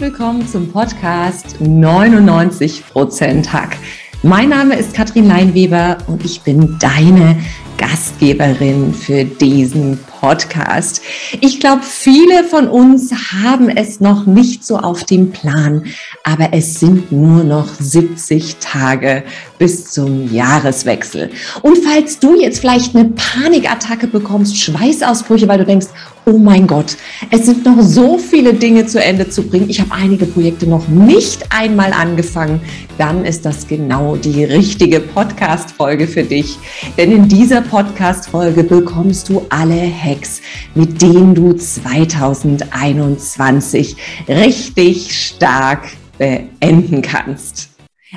willkommen 0.00 0.46
zum 0.46 0.70
Podcast 0.70 1.56
99% 1.60 3.48
Hack. 3.48 3.76
Mein 4.22 4.50
Name 4.50 4.76
ist 4.76 4.94
Katrin 4.94 5.26
Leinweber 5.26 5.98
und 6.06 6.24
ich 6.24 6.42
bin 6.42 6.78
deine 6.78 7.36
Gastgeberin 7.78 8.94
für 8.94 9.24
diesen 9.24 9.98
Podcast. 10.20 11.02
Ich 11.40 11.58
glaube, 11.58 11.82
viele 11.82 12.44
von 12.44 12.68
uns 12.68 13.12
haben 13.42 13.68
es 13.68 13.98
noch 13.98 14.24
nicht 14.24 14.64
so 14.64 14.78
auf 14.78 15.02
dem 15.02 15.32
Plan, 15.32 15.84
aber 16.22 16.50
es 16.52 16.78
sind 16.78 17.10
nur 17.10 17.42
noch 17.42 17.66
70 17.66 18.58
Tage 18.60 19.24
bis 19.58 19.90
zum 19.90 20.32
Jahreswechsel. 20.32 21.30
Und 21.62 21.78
falls 21.78 22.18
du 22.18 22.40
jetzt 22.40 22.60
vielleicht 22.60 22.94
eine 22.94 23.10
Panikattacke 23.10 24.06
bekommst, 24.06 24.58
Schweißausbrüche, 24.58 25.48
weil 25.48 25.58
du 25.58 25.64
denkst, 25.64 25.88
oh 26.28 26.38
mein 26.38 26.66
Gott, 26.66 26.96
es 27.30 27.46
sind 27.46 27.64
noch 27.64 27.80
so 27.80 28.18
viele 28.18 28.52
Dinge 28.54 28.86
zu 28.86 29.00
Ende 29.02 29.30
zu 29.30 29.42
bringen. 29.42 29.70
Ich 29.70 29.80
habe 29.80 29.92
einige 29.92 30.26
Projekte 30.26 30.66
noch 30.66 30.88
nicht 30.88 31.46
einmal 31.50 31.92
angefangen. 31.92 32.60
Dann 32.98 33.24
ist 33.24 33.46
das 33.46 33.66
genau 33.66 34.16
die 34.16 34.44
richtige 34.44 35.00
Podcast-Folge 35.00 36.06
für 36.06 36.24
dich. 36.24 36.58
Denn 36.96 37.10
in 37.12 37.28
dieser 37.28 37.60
Podcast-Folge 37.62 38.62
bekommst 38.62 39.30
du 39.30 39.46
alle 39.48 39.90
Hacks, 39.90 40.42
mit 40.74 41.00
denen 41.00 41.34
du 41.34 41.54
2021 41.54 43.96
richtig 44.28 45.14
stark 45.14 45.88
beenden 46.18 47.00
kannst. 47.00 47.67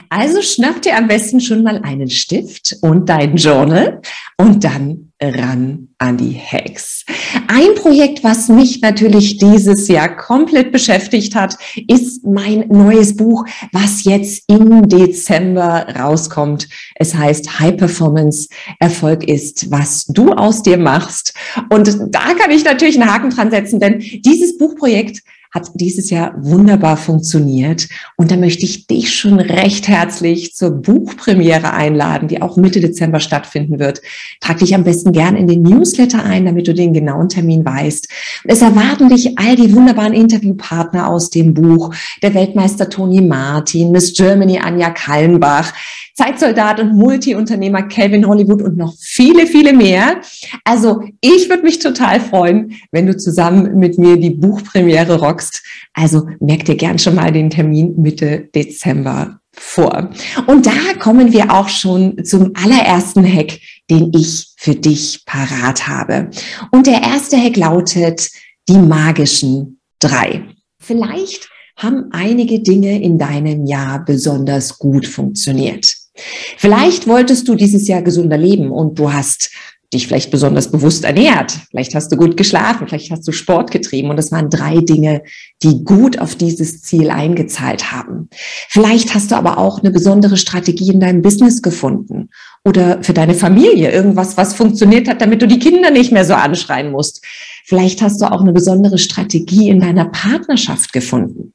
Also 0.10 0.42
schnapp 0.42 0.82
dir 0.82 0.98
am 0.98 1.08
besten 1.08 1.42
schon 1.42 1.64
mal 1.64 1.82
einen 1.84 2.10
Stift 2.10 2.78
und 2.82 3.10
dein 3.10 3.36
Journal 3.36 4.02
und 4.38 4.64
dann 4.64 5.12
ran 5.22 5.90
an 5.98 6.18
die 6.18 6.40
Hacks. 6.40 7.06
Ein 7.48 7.76
Projekt, 7.76 8.24
was 8.24 8.48
mich 8.48 8.82
natürlich 8.82 9.38
dieses 9.38 9.88
Jahr 9.88 10.16
komplett 10.16 10.72
beschäftigt 10.72 11.36
hat, 11.36 11.58
ist 11.88 12.26
mein 12.26 12.68
neues 12.70 13.16
Buch, 13.18 13.46
was 13.72 14.04
jetzt 14.06 14.44
im 14.48 14.88
Dezember 14.88 15.86
rauskommt. 16.00 16.68
Es 16.96 17.14
heißt 17.14 17.60
High 17.60 17.78
Performance 17.78 18.48
Erfolg 18.80 19.26
ist, 19.26 19.70
was 19.70 20.06
du 20.06 20.32
aus 20.32 20.64
dir 20.64 20.78
machst. 20.78 21.34
Und 21.70 21.98
da 22.10 22.34
kann 22.34 22.52
ich 22.52 22.64
natürlich 22.64 23.00
einen 23.00 23.12
Haken 23.12 23.30
dran 23.30 23.52
setzen, 23.52 23.80
denn 23.80 24.00
dieses 24.00 24.58
Buchprojekt 24.58 25.22
hat 25.52 25.70
dieses 25.76 26.10
Jahr 26.10 26.34
wunderbar 26.38 26.96
funktioniert. 26.96 27.88
Und 28.16 28.32
da 28.32 28.38
möchte 28.38 28.66
ich 28.66 28.88
dich 28.88 29.14
schon 29.14 29.40
recht 29.40 29.88
herzlich 29.88 30.56
zur 30.56 30.72
Buchpremiere 30.72 31.74
einladen, 31.74 32.30
die 32.30 32.42
auch 32.42 32.56
Mitte 32.56 32.80
Dezember 32.80 33.20
stattfinden 33.20 33.78
wird. 33.78 34.02
Trag 34.40 34.60
dich 34.60 34.74
am 34.74 34.86
besten 34.86 35.12
gern 35.12 35.36
in 35.36 35.48
den 35.48 35.62
Newsletter 35.62 36.24
ein, 36.24 36.46
damit 36.46 36.68
du 36.68 36.74
den 36.74 36.94
genauen 36.94 37.28
Termin 37.28 37.66
weißt. 37.66 38.08
Es 38.46 38.62
erwarten 38.62 39.10
dich 39.10 39.38
all 39.38 39.56
die 39.56 39.74
wunderbaren 39.76 40.14
Interviewpartner 40.14 41.08
aus 41.08 41.30
dem 41.30 41.54
Buch. 41.54 41.94
Der 42.22 42.34
Weltmeister 42.34 42.90
Toni 42.90 43.22
Martin, 43.22 43.92
Miss 43.92 44.14
Germany 44.14 44.60
Anja 44.60 44.90
Kallenbach, 44.90 45.74
Zeitsoldat 46.16 46.80
und 46.80 46.96
Multiunternehmer 46.96 47.84
Calvin 47.84 48.28
Hollywood 48.28 48.62
und 48.62 48.78
noch 48.78 48.94
viele, 49.00 49.48
viele 49.48 49.74
mehr. 49.74 50.22
Also 50.64 51.02
ich 51.22 51.50
würde 51.50 51.64
mich 51.64 51.80
total 51.80 52.20
freuen, 52.20 52.74
wenn 52.92 53.08
du 53.08 53.18
zusammen 53.18 53.78
mit 53.78 53.98
mir 53.98 54.18
die 54.18 54.32
Buchpremiere 54.32 55.20
rockst. 55.20 55.64
Also 55.94 56.28
merk 56.40 56.66
dir 56.66 56.76
gern 56.76 57.00
schon 57.00 57.16
mal 57.16 57.32
den 57.32 57.50
Termin 57.50 57.96
Mitte 58.02 58.50
Dezember 58.54 59.40
vor. 59.54 60.10
Und 60.48 60.66
da 60.66 60.94
kommen 61.00 61.34
wir 61.34 61.52
auch 61.52 61.70
schon 61.70 62.24
zum 62.24 62.54
allerersten 62.56 63.26
Hack, 63.26 63.60
den 63.90 64.12
ich 64.14 64.54
für 64.58 64.76
dich 64.76 65.24
parat 65.26 65.88
habe. 65.88 66.30
Und 66.72 66.88
der 66.88 67.02
erste 67.02 67.38
Hack 67.38 67.58
lautet 67.58 68.30
die 68.70 68.78
magischen 68.78 69.80
drei. 70.00 70.44
Vielleicht 70.80 71.50
haben 71.78 72.10
einige 72.12 72.60
Dinge 72.60 73.02
in 73.02 73.18
deinem 73.18 73.66
Jahr 73.66 74.04
besonders 74.06 74.78
gut 74.78 75.08
funktioniert. 75.08 76.01
Vielleicht 76.16 77.08
wolltest 77.08 77.48
du 77.48 77.56
dieses 77.56 77.88
Jahr 77.88 78.02
gesunder 78.02 78.38
leben 78.38 78.72
und 78.72 79.00
du 79.00 79.14
hast 79.14 79.52
dich 79.94 80.08
vielleicht 80.08 80.32
besonders 80.32 80.72
bewusst 80.72 81.04
ernährt. 81.04 81.52
Vielleicht 81.70 81.96
hast 81.96 82.12
du 82.12 82.16
gut 82.16 82.38
geschlafen, 82.38 82.88
vielleicht 82.88 83.12
hast 83.12 83.28
du 83.28 83.34
Sport 83.34 83.72
getrieben 83.72 84.10
und 84.10 84.16
das 84.16 84.32
waren 84.32 84.50
drei 84.50 84.78
Dinge, 84.78 85.24
die 85.64 85.84
gut 85.84 86.18
auf 86.18 86.36
dieses 86.36 86.82
Ziel 86.82 87.10
eingezahlt 87.10 87.92
haben. 87.92 88.30
Vielleicht 88.70 89.14
hast 89.14 89.32
du 89.32 89.36
aber 89.36 89.58
auch 89.58 89.80
eine 89.80 89.92
besondere 89.92 90.38
Strategie 90.38 90.92
in 90.92 91.02
deinem 91.02 91.22
Business 91.22 91.62
gefunden 91.62 92.30
oder 92.64 93.04
für 93.04 93.14
deine 93.14 93.34
Familie 93.34 93.92
irgendwas, 93.92 94.38
was 94.38 94.54
funktioniert 94.54 95.10
hat, 95.10 95.20
damit 95.20 95.42
du 95.42 95.48
die 95.48 95.60
Kinder 95.60 95.92
nicht 95.92 96.14
mehr 96.14 96.24
so 96.24 96.36
anschreien 96.36 96.92
musst. 96.92 97.26
Vielleicht 97.66 98.02
hast 98.02 98.22
du 98.22 98.32
auch 98.32 98.42
eine 98.42 98.54
besondere 98.54 98.98
Strategie 98.98 99.70
in 99.70 99.82
deiner 99.82 100.06
Partnerschaft 100.06 100.94
gefunden. 100.94 101.54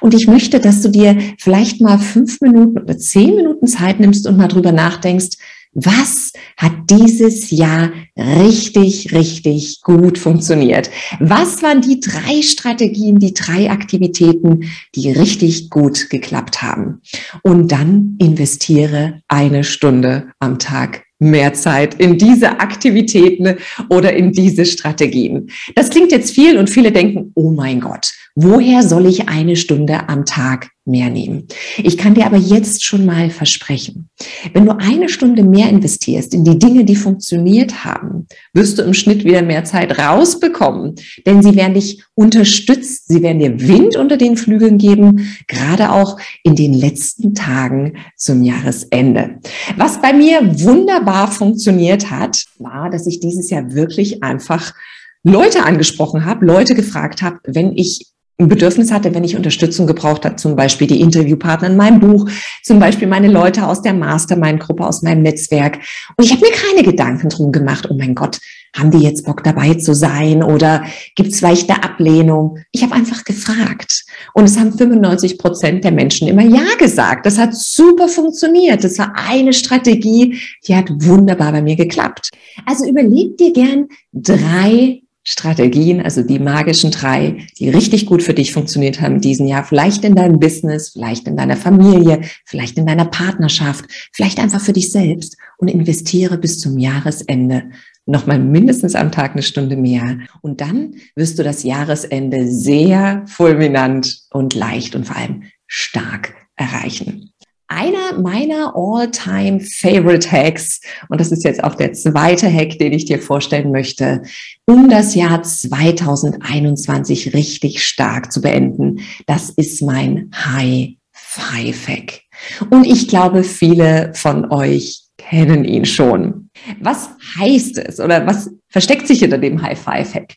Und 0.00 0.14
ich 0.14 0.26
möchte, 0.26 0.60
dass 0.60 0.82
du 0.82 0.88
dir 0.88 1.16
vielleicht 1.38 1.80
mal 1.80 1.98
fünf 1.98 2.40
Minuten 2.40 2.78
oder 2.78 2.98
zehn 2.98 3.34
Minuten 3.34 3.66
Zeit 3.66 4.00
nimmst 4.00 4.26
und 4.26 4.36
mal 4.36 4.48
drüber 4.48 4.72
nachdenkst, 4.72 5.36
was 5.74 6.32
hat 6.56 6.72
dieses 6.88 7.50
Jahr 7.50 7.90
richtig, 8.16 9.12
richtig 9.12 9.80
gut 9.82 10.18
funktioniert? 10.18 10.88
Was 11.18 11.62
waren 11.62 11.80
die 11.80 11.98
drei 11.98 12.42
Strategien, 12.42 13.18
die 13.18 13.34
drei 13.34 13.70
Aktivitäten, 13.70 14.70
die 14.94 15.10
richtig 15.10 15.70
gut 15.70 16.10
geklappt 16.10 16.62
haben? 16.62 17.00
Und 17.42 17.72
dann 17.72 18.16
investiere 18.20 19.22
eine 19.26 19.64
Stunde 19.64 20.28
am 20.38 20.60
Tag 20.60 21.02
mehr 21.18 21.54
Zeit 21.54 21.94
in 21.94 22.18
diese 22.18 22.60
Aktivitäten 22.60 23.56
oder 23.88 24.12
in 24.14 24.32
diese 24.32 24.66
Strategien. 24.66 25.50
Das 25.74 25.90
klingt 25.90 26.12
jetzt 26.12 26.32
viel 26.32 26.58
und 26.58 26.70
viele 26.70 26.92
denken, 26.92 27.32
oh 27.34 27.50
mein 27.50 27.80
Gott, 27.80 28.12
woher 28.34 28.82
soll 28.82 29.06
ich 29.06 29.28
eine 29.28 29.56
Stunde 29.56 30.08
am 30.08 30.24
Tag 30.24 30.70
mehr 30.84 31.08
nehmen? 31.08 31.46
Ich 31.78 31.96
kann 31.96 32.14
dir 32.14 32.26
aber 32.26 32.36
jetzt 32.36 32.84
schon 32.84 33.06
mal 33.06 33.30
versprechen, 33.30 34.10
wenn 34.52 34.66
du 34.66 34.76
eine 34.76 35.08
Stunde 35.08 35.44
mehr 35.44 35.68
investierst 35.68 36.34
in 36.34 36.44
die 36.44 36.58
Dinge, 36.58 36.84
die 36.84 36.96
funktioniert 36.96 37.84
haben, 37.84 38.26
wirst 38.52 38.78
du 38.78 38.82
im 38.82 38.92
Schnitt 38.92 39.24
wieder 39.24 39.42
mehr 39.42 39.64
Zeit 39.64 39.98
rausbekommen, 39.98 40.96
denn 41.26 41.42
sie 41.42 41.54
werden 41.54 41.74
dich 41.74 42.02
unterstützt, 42.14 43.08
sie 43.08 43.22
werden 43.22 43.38
dir 43.38 43.68
Wind 43.68 43.96
unter 43.96 44.16
den 44.16 44.36
Flügeln 44.36 44.78
geben, 44.78 45.36
gerade 45.46 45.92
auch 45.92 46.18
in 46.42 46.56
den 46.56 46.74
letzten 46.74 47.34
Tagen 47.34 47.98
zum 48.16 48.42
Jahresende. 48.42 49.38
Was 49.76 50.00
bei 50.00 50.12
mir 50.12 50.40
wunderbar 50.60 51.30
funktioniert 51.30 52.10
hat, 52.10 52.44
war, 52.58 52.90
dass 52.90 53.06
ich 53.06 53.20
dieses 53.20 53.50
Jahr 53.50 53.74
wirklich 53.74 54.22
einfach 54.22 54.74
Leute 55.22 55.64
angesprochen 55.64 56.26
habe, 56.26 56.44
Leute 56.44 56.74
gefragt 56.74 57.22
habe, 57.22 57.38
wenn 57.46 57.76
ich 57.76 58.13
ein 58.38 58.48
Bedürfnis 58.48 58.90
hatte, 58.90 59.14
wenn 59.14 59.22
ich 59.22 59.36
Unterstützung 59.36 59.86
gebraucht 59.86 60.24
habe, 60.24 60.36
zum 60.36 60.56
Beispiel 60.56 60.88
die 60.88 61.00
Interviewpartner 61.00 61.68
in 61.68 61.76
meinem 61.76 62.00
Buch, 62.00 62.28
zum 62.64 62.80
Beispiel 62.80 63.06
meine 63.06 63.28
Leute 63.28 63.66
aus 63.66 63.82
der 63.82 63.94
Mastermind-Gruppe, 63.94 64.84
aus 64.84 65.02
meinem 65.02 65.22
Netzwerk. 65.22 65.78
Und 66.16 66.24
ich 66.24 66.32
habe 66.32 66.40
mir 66.40 66.52
keine 66.52 66.82
Gedanken 66.82 67.28
drum 67.28 67.52
gemacht, 67.52 67.86
oh 67.88 67.94
mein 67.94 68.16
Gott, 68.16 68.40
haben 68.76 68.90
die 68.90 68.98
jetzt 68.98 69.24
Bock 69.24 69.44
dabei 69.44 69.74
zu 69.74 69.94
sein 69.94 70.42
oder 70.42 70.82
gibt 71.14 71.30
es 71.30 71.38
vielleicht 71.38 71.70
eine 71.70 71.84
Ablehnung? 71.84 72.58
Ich 72.72 72.82
habe 72.82 72.94
einfach 72.94 73.24
gefragt. 73.24 74.04
Und 74.32 74.44
es 74.44 74.58
haben 74.58 74.76
95 74.76 75.38
Prozent 75.38 75.84
der 75.84 75.92
Menschen 75.92 76.26
immer 76.26 76.42
Ja 76.42 76.74
gesagt. 76.76 77.26
Das 77.26 77.38
hat 77.38 77.54
super 77.54 78.08
funktioniert. 78.08 78.82
Das 78.82 78.98
war 78.98 79.12
eine 79.14 79.52
Strategie, 79.52 80.40
die 80.66 80.74
hat 80.74 80.90
wunderbar 80.90 81.52
bei 81.52 81.62
mir 81.62 81.76
geklappt. 81.76 82.30
Also 82.66 82.84
überleg 82.84 83.38
dir 83.38 83.52
gern 83.52 83.86
drei 84.12 85.03
Strategien, 85.24 86.02
also 86.02 86.22
die 86.22 86.38
magischen 86.38 86.90
drei, 86.90 87.46
die 87.58 87.70
richtig 87.70 88.04
gut 88.04 88.22
für 88.22 88.34
dich 88.34 88.52
funktioniert 88.52 89.00
haben 89.00 89.16
in 89.16 89.20
diesem 89.22 89.46
Jahr, 89.46 89.64
vielleicht 89.64 90.04
in 90.04 90.14
deinem 90.14 90.38
Business, 90.38 90.90
vielleicht 90.90 91.26
in 91.26 91.36
deiner 91.36 91.56
Familie, 91.56 92.20
vielleicht 92.44 92.76
in 92.76 92.86
deiner 92.86 93.06
Partnerschaft, 93.06 93.86
vielleicht 94.12 94.38
einfach 94.38 94.60
für 94.60 94.74
dich 94.74 94.92
selbst 94.92 95.38
und 95.56 95.68
investiere 95.68 96.36
bis 96.36 96.60
zum 96.60 96.78
Jahresende 96.78 97.70
nochmal 98.06 98.38
mindestens 98.38 98.94
am 98.94 99.12
Tag 99.12 99.32
eine 99.32 99.42
Stunde 99.42 99.76
mehr. 99.76 100.18
Und 100.42 100.60
dann 100.60 100.96
wirst 101.16 101.38
du 101.38 101.42
das 101.42 101.62
Jahresende 101.62 102.50
sehr 102.50 103.24
fulminant 103.26 104.24
und 104.30 104.54
leicht 104.54 104.94
und 104.94 105.06
vor 105.06 105.16
allem 105.16 105.44
stark 105.66 106.34
erreichen. 106.56 107.30
Einer 107.68 108.18
meiner 108.20 108.74
all-time 108.74 109.60
favorite 109.60 110.30
Hacks, 110.30 110.80
und 111.08 111.20
das 111.20 111.32
ist 111.32 111.44
jetzt 111.44 111.62
auch 111.64 111.74
der 111.74 111.92
zweite 111.92 112.52
Hack, 112.52 112.78
den 112.78 112.92
ich 112.92 113.04
dir 113.04 113.20
vorstellen 113.20 113.70
möchte, 113.70 114.22
um 114.66 114.88
das 114.88 115.14
Jahr 115.14 115.42
2021 115.42 117.34
richtig 117.34 117.84
stark 117.84 118.32
zu 118.32 118.40
beenden. 118.40 119.00
Das 119.26 119.50
ist 119.50 119.82
mein 119.82 120.30
High 120.34 120.94
Five 121.12 121.88
Hack. 121.88 122.22
Und 122.70 122.86
ich 122.86 123.08
glaube, 123.08 123.44
viele 123.44 124.12
von 124.14 124.50
euch 124.52 125.02
kennen 125.16 125.64
ihn 125.64 125.84
schon. 125.84 126.50
Was 126.80 127.08
heißt 127.38 127.78
es 127.78 127.98
oder 128.00 128.26
was 128.26 128.50
versteckt 128.68 129.06
sich 129.06 129.20
hinter 129.20 129.38
dem 129.38 129.62
High 129.62 129.78
Five 129.78 130.14
Hack? 130.14 130.34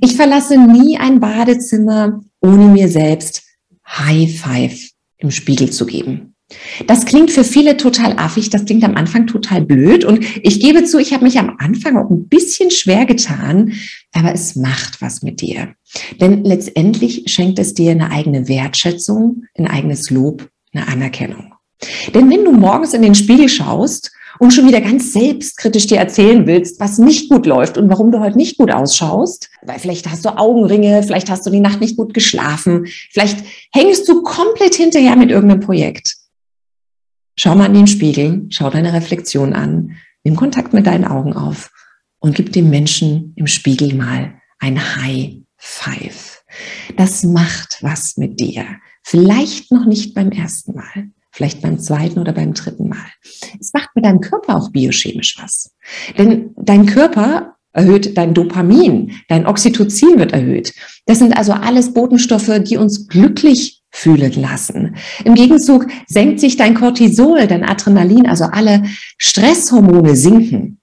Ich 0.00 0.16
verlasse 0.16 0.58
nie 0.58 0.98
ein 0.98 1.20
Badezimmer, 1.20 2.20
ohne 2.40 2.66
mir 2.66 2.88
selbst 2.88 3.42
High 3.86 4.40
Five 4.40 4.90
im 5.18 5.30
Spiegel 5.30 5.70
zu 5.70 5.86
geben. 5.86 6.31
Das 6.86 7.04
klingt 7.06 7.30
für 7.30 7.44
viele 7.44 7.76
total 7.76 8.14
affig, 8.18 8.50
das 8.50 8.64
klingt 8.64 8.84
am 8.84 8.96
Anfang 8.96 9.26
total 9.26 9.62
blöd 9.62 10.04
und 10.04 10.24
ich 10.42 10.60
gebe 10.60 10.84
zu, 10.84 10.98
ich 10.98 11.12
habe 11.12 11.24
mich 11.24 11.38
am 11.38 11.56
Anfang 11.58 11.96
auch 11.96 12.10
ein 12.10 12.28
bisschen 12.28 12.70
schwer 12.70 13.06
getan, 13.06 13.74
aber 14.12 14.32
es 14.32 14.56
macht 14.56 15.00
was 15.00 15.22
mit 15.22 15.40
dir. 15.40 15.74
Denn 16.20 16.44
letztendlich 16.44 17.24
schenkt 17.26 17.58
es 17.58 17.74
dir 17.74 17.92
eine 17.92 18.10
eigene 18.10 18.48
Wertschätzung, 18.48 19.44
ein 19.56 19.66
eigenes 19.66 20.10
Lob, 20.10 20.48
eine 20.72 20.88
Anerkennung. 20.88 21.54
Denn 22.14 22.30
wenn 22.30 22.44
du 22.44 22.52
morgens 22.52 22.94
in 22.94 23.02
den 23.02 23.14
Spiegel 23.14 23.48
schaust 23.48 24.12
und 24.38 24.52
schon 24.52 24.66
wieder 24.66 24.80
ganz 24.80 25.12
selbstkritisch 25.12 25.88
dir 25.88 25.98
erzählen 25.98 26.46
willst, 26.46 26.80
was 26.80 26.98
nicht 26.98 27.28
gut 27.28 27.46
läuft 27.46 27.76
und 27.76 27.90
warum 27.90 28.12
du 28.12 28.20
heute 28.20 28.36
nicht 28.36 28.56
gut 28.56 28.70
ausschaust, 28.70 29.50
weil 29.62 29.78
vielleicht 29.78 30.08
hast 30.08 30.24
du 30.24 30.30
Augenringe, 30.30 31.02
vielleicht 31.02 31.28
hast 31.28 31.44
du 31.46 31.50
die 31.50 31.60
Nacht 31.60 31.80
nicht 31.80 31.96
gut 31.96 32.14
geschlafen, 32.14 32.86
vielleicht 33.10 33.38
hängst 33.72 34.08
du 34.08 34.22
komplett 34.22 34.74
hinterher 34.74 35.16
mit 35.16 35.30
irgendeinem 35.30 35.60
Projekt 35.60 36.21
Schau 37.42 37.56
mal 37.56 37.66
in 37.66 37.74
den 37.74 37.86
Spiegel, 37.88 38.46
schau 38.50 38.70
deine 38.70 38.92
Reflexion 38.92 39.52
an, 39.52 39.96
nimm 40.22 40.36
Kontakt 40.36 40.72
mit 40.74 40.86
deinen 40.86 41.04
Augen 41.04 41.32
auf 41.32 41.72
und 42.20 42.36
gib 42.36 42.52
dem 42.52 42.70
Menschen 42.70 43.32
im 43.34 43.48
Spiegel 43.48 43.94
mal 43.94 44.34
ein 44.60 44.78
High 44.78 45.38
Five. 45.56 46.44
Das 46.96 47.24
macht 47.24 47.78
was 47.80 48.16
mit 48.16 48.38
dir. 48.38 48.64
Vielleicht 49.02 49.72
noch 49.72 49.86
nicht 49.86 50.14
beim 50.14 50.30
ersten 50.30 50.76
Mal, 50.76 51.08
vielleicht 51.32 51.62
beim 51.62 51.80
zweiten 51.80 52.20
oder 52.20 52.32
beim 52.32 52.54
dritten 52.54 52.88
Mal. 52.88 53.10
Es 53.58 53.72
macht 53.72 53.88
mit 53.96 54.04
deinem 54.04 54.20
Körper 54.20 54.54
auch 54.54 54.70
biochemisch 54.70 55.36
was. 55.42 55.74
Denn 56.16 56.54
dein 56.56 56.86
Körper 56.86 57.56
erhöht 57.72 58.16
dein 58.16 58.34
Dopamin, 58.34 59.14
dein 59.26 59.48
Oxytocin 59.48 60.16
wird 60.16 60.30
erhöht. 60.30 60.74
Das 61.06 61.18
sind 61.18 61.36
also 61.36 61.54
alles 61.54 61.92
Botenstoffe, 61.92 62.60
die 62.60 62.76
uns 62.76 63.08
glücklich 63.08 63.81
fühlen 63.92 64.32
lassen. 64.40 64.96
Im 65.24 65.34
Gegenzug 65.34 65.86
senkt 66.08 66.40
sich 66.40 66.56
dein 66.56 66.74
Cortisol, 66.74 67.46
dein 67.46 67.62
Adrenalin, 67.62 68.26
also 68.26 68.44
alle 68.44 68.82
Stresshormone 69.18 70.16
sinken. 70.16 70.80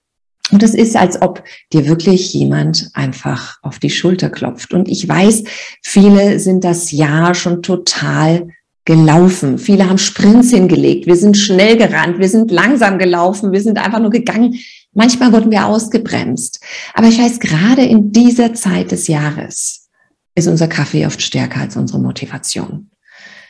Und 0.51 0.63
es 0.63 0.73
ist, 0.73 0.95
als 0.95 1.21
ob 1.21 1.43
dir 1.73 1.87
wirklich 1.87 2.33
jemand 2.33 2.89
einfach 2.93 3.57
auf 3.61 3.79
die 3.79 3.89
Schulter 3.89 4.29
klopft. 4.29 4.73
Und 4.73 4.87
ich 4.87 5.07
weiß, 5.07 5.43
viele 5.83 6.39
sind 6.39 6.63
das 6.63 6.91
Jahr 6.91 7.35
schon 7.35 7.61
total 7.61 8.47
gelaufen. 8.85 9.59
Viele 9.59 9.87
haben 9.87 9.99
Sprints 9.99 10.49
hingelegt. 10.49 11.05
Wir 11.05 11.15
sind 11.15 11.37
schnell 11.37 11.77
gerannt. 11.77 12.17
Wir 12.17 12.29
sind 12.29 12.49
langsam 12.49 12.97
gelaufen. 12.97 13.51
Wir 13.51 13.61
sind 13.61 13.77
einfach 13.77 13.99
nur 13.99 14.09
gegangen. 14.09 14.55
Manchmal 14.93 15.31
wurden 15.31 15.51
wir 15.51 15.67
ausgebremst. 15.67 16.59
Aber 16.95 17.07
ich 17.07 17.19
weiß, 17.19 17.39
gerade 17.39 17.83
in 17.83 18.11
dieser 18.11 18.55
Zeit 18.55 18.91
des 18.91 19.07
Jahres 19.07 19.89
ist 20.33 20.47
unser 20.47 20.67
Kaffee 20.67 21.05
oft 21.05 21.21
stärker 21.21 21.59
als 21.61 21.75
unsere 21.75 21.99
Motivation. 21.99 22.89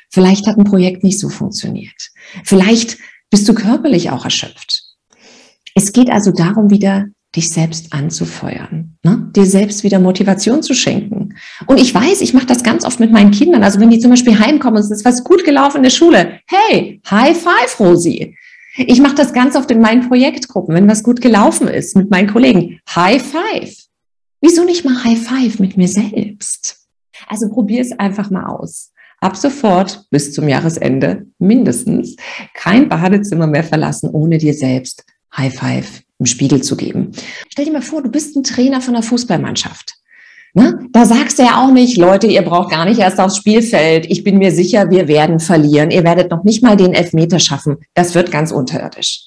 Vielleicht 0.09 0.47
hat 0.47 0.57
ein 0.57 0.63
Projekt 0.63 1.03
nicht 1.03 1.19
so 1.19 1.29
funktioniert. 1.29 2.11
Vielleicht 2.44 2.97
bist 3.29 3.47
du 3.47 3.53
körperlich 3.53 4.09
auch 4.09 4.25
erschöpft. 4.25 4.83
Es 5.75 5.94
geht 5.94 6.09
also 6.09 6.31
darum, 6.31 6.69
wieder 6.71 7.07
dich 7.35 7.50
selbst 7.50 7.94
anzufeuern, 7.94 8.97
ne? 9.03 9.31
dir 9.35 9.45
selbst 9.45 9.83
wieder 9.83 10.00
Motivation 10.00 10.63
zu 10.63 10.73
schenken. 10.73 11.35
Und 11.67 11.79
ich 11.79 11.94
weiß, 11.94 12.21
ich 12.21 12.33
mache 12.33 12.47
das 12.47 12.63
ganz 12.63 12.83
oft 12.83 13.00
mit 13.00 13.11
meinen 13.11 13.29
Kindern. 13.29 13.63
Also 13.63 13.79
wenn 13.79 13.91
die 13.91 14.00
zum 14.00 14.09
Beispiel 14.09 14.39
heimkommen 14.39 14.77
und 14.77 14.83
es 14.83 14.89
ist 14.89 15.06
was 15.06 15.23
gut 15.23 15.45
gelaufen 15.45 15.77
in 15.77 15.83
der 15.83 15.89
Schule, 15.91 16.39
hey, 16.47 17.00
High 17.09 17.38
Five, 17.38 17.79
Rosi. 17.79 18.35
Ich 18.77 19.00
mache 19.00 19.15
das 19.15 19.33
ganz 19.33 19.56
oft 19.56 19.69
in 19.69 19.81
meinen 19.81 20.07
Projektgruppen, 20.07 20.73
wenn 20.73 20.88
was 20.88 21.03
gut 21.03 21.21
gelaufen 21.21 21.67
ist 21.67 21.95
mit 21.95 22.09
meinen 22.09 22.31
Kollegen. 22.31 22.79
High 22.95 23.21
Five. 23.21 23.75
Wieso 24.41 24.63
nicht 24.63 24.83
mal 24.83 25.03
High 25.03 25.19
Five 25.19 25.59
mit 25.59 25.77
mir 25.77 25.88
selbst? 25.88 26.88
Also 27.27 27.50
probier 27.50 27.81
es 27.81 27.91
einfach 27.91 28.31
mal 28.31 28.45
aus 28.45 28.88
ab 29.21 29.36
sofort 29.36 30.06
bis 30.10 30.33
zum 30.33 30.48
Jahresende 30.48 31.25
mindestens 31.39 32.16
kein 32.54 32.89
Badezimmer 32.89 33.48
mehr 33.48 33.63
verlassen, 33.63 34.10
ohne 34.10 34.38
dir 34.38 34.54
selbst 34.54 35.06
High 35.36 35.54
Five 35.54 36.01
im 36.19 36.25
Spiegel 36.25 36.62
zu 36.62 36.75
geben. 36.75 37.12
Stell 37.50 37.66
dir 37.66 37.71
mal 37.74 37.81
vor, 37.81 38.01
du 38.01 38.10
bist 38.10 38.36
ein 38.36 38.44
Trainer 38.44 38.81
von 38.81 38.95
einer 38.95 39.04
Fußballmannschaft. 39.04 39.94
Ne? 40.54 40.80
Da 40.92 41.06
sagst 41.06 41.38
du 41.38 41.44
ja 41.44 41.63
auch 41.63 41.71
nicht, 41.71 41.98
Leute, 41.98 42.27
ihr 42.27 42.42
braucht 42.42 42.71
gar 42.71 42.86
nicht 42.86 43.00
erst 43.00 43.19
aufs 43.19 43.38
Spielfeld. 43.38 44.07
Ich 44.10 44.24
bin 44.24 44.39
mir 44.39 44.51
sicher, 44.51 44.89
wir 44.89 45.07
werden 45.07 45.39
verlieren. 45.39 45.92
Ihr 45.92 46.04
werdet 46.04 46.31
noch 46.31 46.44
nicht 46.44 46.63
mal 46.63 46.75
den 46.75 46.94
Elfmeter 46.94 47.39
schaffen. 47.39 47.77
Das 47.94 48.16
wird 48.16 48.31
ganz 48.31 48.51
unterirdisch. 48.51 49.25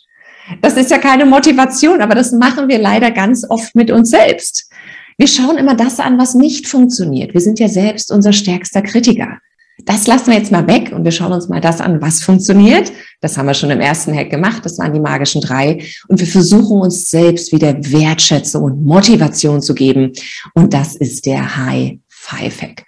Das 0.61 0.77
ist 0.77 0.91
ja 0.91 0.99
keine 0.99 1.25
Motivation, 1.25 2.01
aber 2.01 2.17
das 2.17 2.33
machen 2.33 2.69
wir 2.69 2.79
leider 2.79 3.13
ganz 3.13 3.49
oft 3.49 3.75
mit 3.77 3.91
uns 3.91 4.11
selbst. 4.11 4.69
Wir 5.17 5.29
schauen 5.29 5.57
immer 5.57 5.77
das 5.77 6.01
an, 6.01 6.19
was 6.19 6.35
nicht 6.35 6.67
funktioniert. 6.67 7.33
Wir 7.33 7.41
sind 7.41 7.61
ja 7.61 7.69
selbst 7.69 8.11
unser 8.11 8.33
stärkster 8.33 8.83
Kritiker. 8.83 9.39
Das 9.85 10.07
lassen 10.07 10.29
wir 10.29 10.39
jetzt 10.39 10.53
mal 10.53 10.67
weg 10.67 10.93
und 10.93 11.05
wir 11.05 11.13
schauen 11.13 11.33
uns 11.33 11.49
mal 11.49 11.61
das 11.61 11.81
an, 11.81 12.01
was 12.01 12.23
funktioniert. 12.23 12.93
Das 13.21 13.37
haben 13.37 13.47
wir 13.47 13.55
schon 13.55 13.71
im 13.71 13.81
ersten 13.81 14.15
Hack 14.15 14.31
gemacht. 14.31 14.65
Das 14.65 14.79
waren 14.79 14.93
die 14.93 15.01
magischen 15.01 15.41
drei. 15.41 15.85
Und 16.09 16.21
wir 16.21 16.27
versuchen 16.27 16.81
uns 16.81 17.11
selbst 17.11 17.53
wieder 17.53 17.75
Wertschätzung 17.79 18.65
und 18.65 18.85
Motivation 18.85 19.61
zu 19.61 19.75
geben. 19.75 20.13
Und 20.55 20.73
das 20.75 20.95
ist 20.95 21.27
der 21.27 21.57
High 21.57 21.99
Five 22.09 22.63
Hack. 22.63 22.85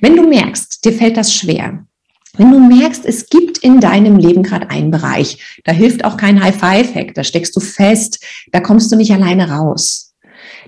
Wenn 0.00 0.14
du 0.16 0.28
merkst, 0.28 0.84
dir 0.84 0.92
fällt 0.92 1.16
das 1.16 1.34
schwer, 1.34 1.84
wenn 2.38 2.52
du 2.52 2.60
merkst, 2.60 3.06
es 3.06 3.28
gibt 3.28 3.58
in 3.58 3.80
deinem 3.80 4.18
Leben 4.18 4.42
gerade 4.42 4.70
einen 4.70 4.90
Bereich, 4.90 5.60
da 5.64 5.72
hilft 5.72 6.04
auch 6.04 6.16
kein 6.16 6.42
High 6.42 6.54
Five 6.54 6.94
Hack, 6.94 7.14
da 7.14 7.24
steckst 7.24 7.56
du 7.56 7.60
fest, 7.60 8.22
da 8.52 8.60
kommst 8.60 8.92
du 8.92 8.96
nicht 8.96 9.12
alleine 9.12 9.50
raus, 9.50 10.14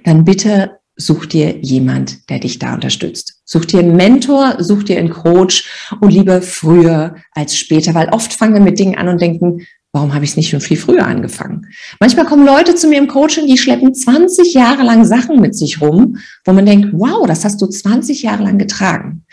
dann 0.04 0.24
bitte 0.24 0.77
such 0.98 1.26
dir 1.26 1.58
jemand, 1.60 2.28
der 2.28 2.40
dich 2.40 2.58
da 2.58 2.74
unterstützt. 2.74 3.40
Such 3.44 3.64
dir 3.64 3.78
einen 3.78 3.96
Mentor, 3.96 4.56
such 4.58 4.82
dir 4.82 4.98
einen 4.98 5.10
Coach 5.10 5.88
und 6.00 6.12
lieber 6.12 6.42
früher 6.42 7.14
als 7.32 7.56
später, 7.56 7.94
weil 7.94 8.08
oft 8.10 8.34
fangen 8.34 8.54
wir 8.54 8.60
mit 8.60 8.78
Dingen 8.78 8.98
an 8.98 9.08
und 9.08 9.20
denken, 9.20 9.64
warum 9.92 10.12
habe 10.12 10.24
ich 10.24 10.32
es 10.32 10.36
nicht 10.36 10.50
schon 10.50 10.60
viel 10.60 10.76
früher 10.76 11.06
angefangen? 11.06 11.66
Manchmal 12.00 12.26
kommen 12.26 12.44
Leute 12.44 12.74
zu 12.74 12.88
mir 12.88 12.98
im 12.98 13.06
Coaching, 13.06 13.46
die 13.46 13.56
schleppen 13.56 13.94
20 13.94 14.52
Jahre 14.52 14.82
lang 14.82 15.04
Sachen 15.04 15.40
mit 15.40 15.54
sich 15.56 15.80
rum, 15.80 16.18
wo 16.44 16.52
man 16.52 16.66
denkt, 16.66 16.90
wow, 16.92 17.26
das 17.26 17.44
hast 17.44 17.62
du 17.62 17.66
20 17.66 18.22
Jahre 18.22 18.42
lang 18.42 18.58
getragen. 18.58 19.24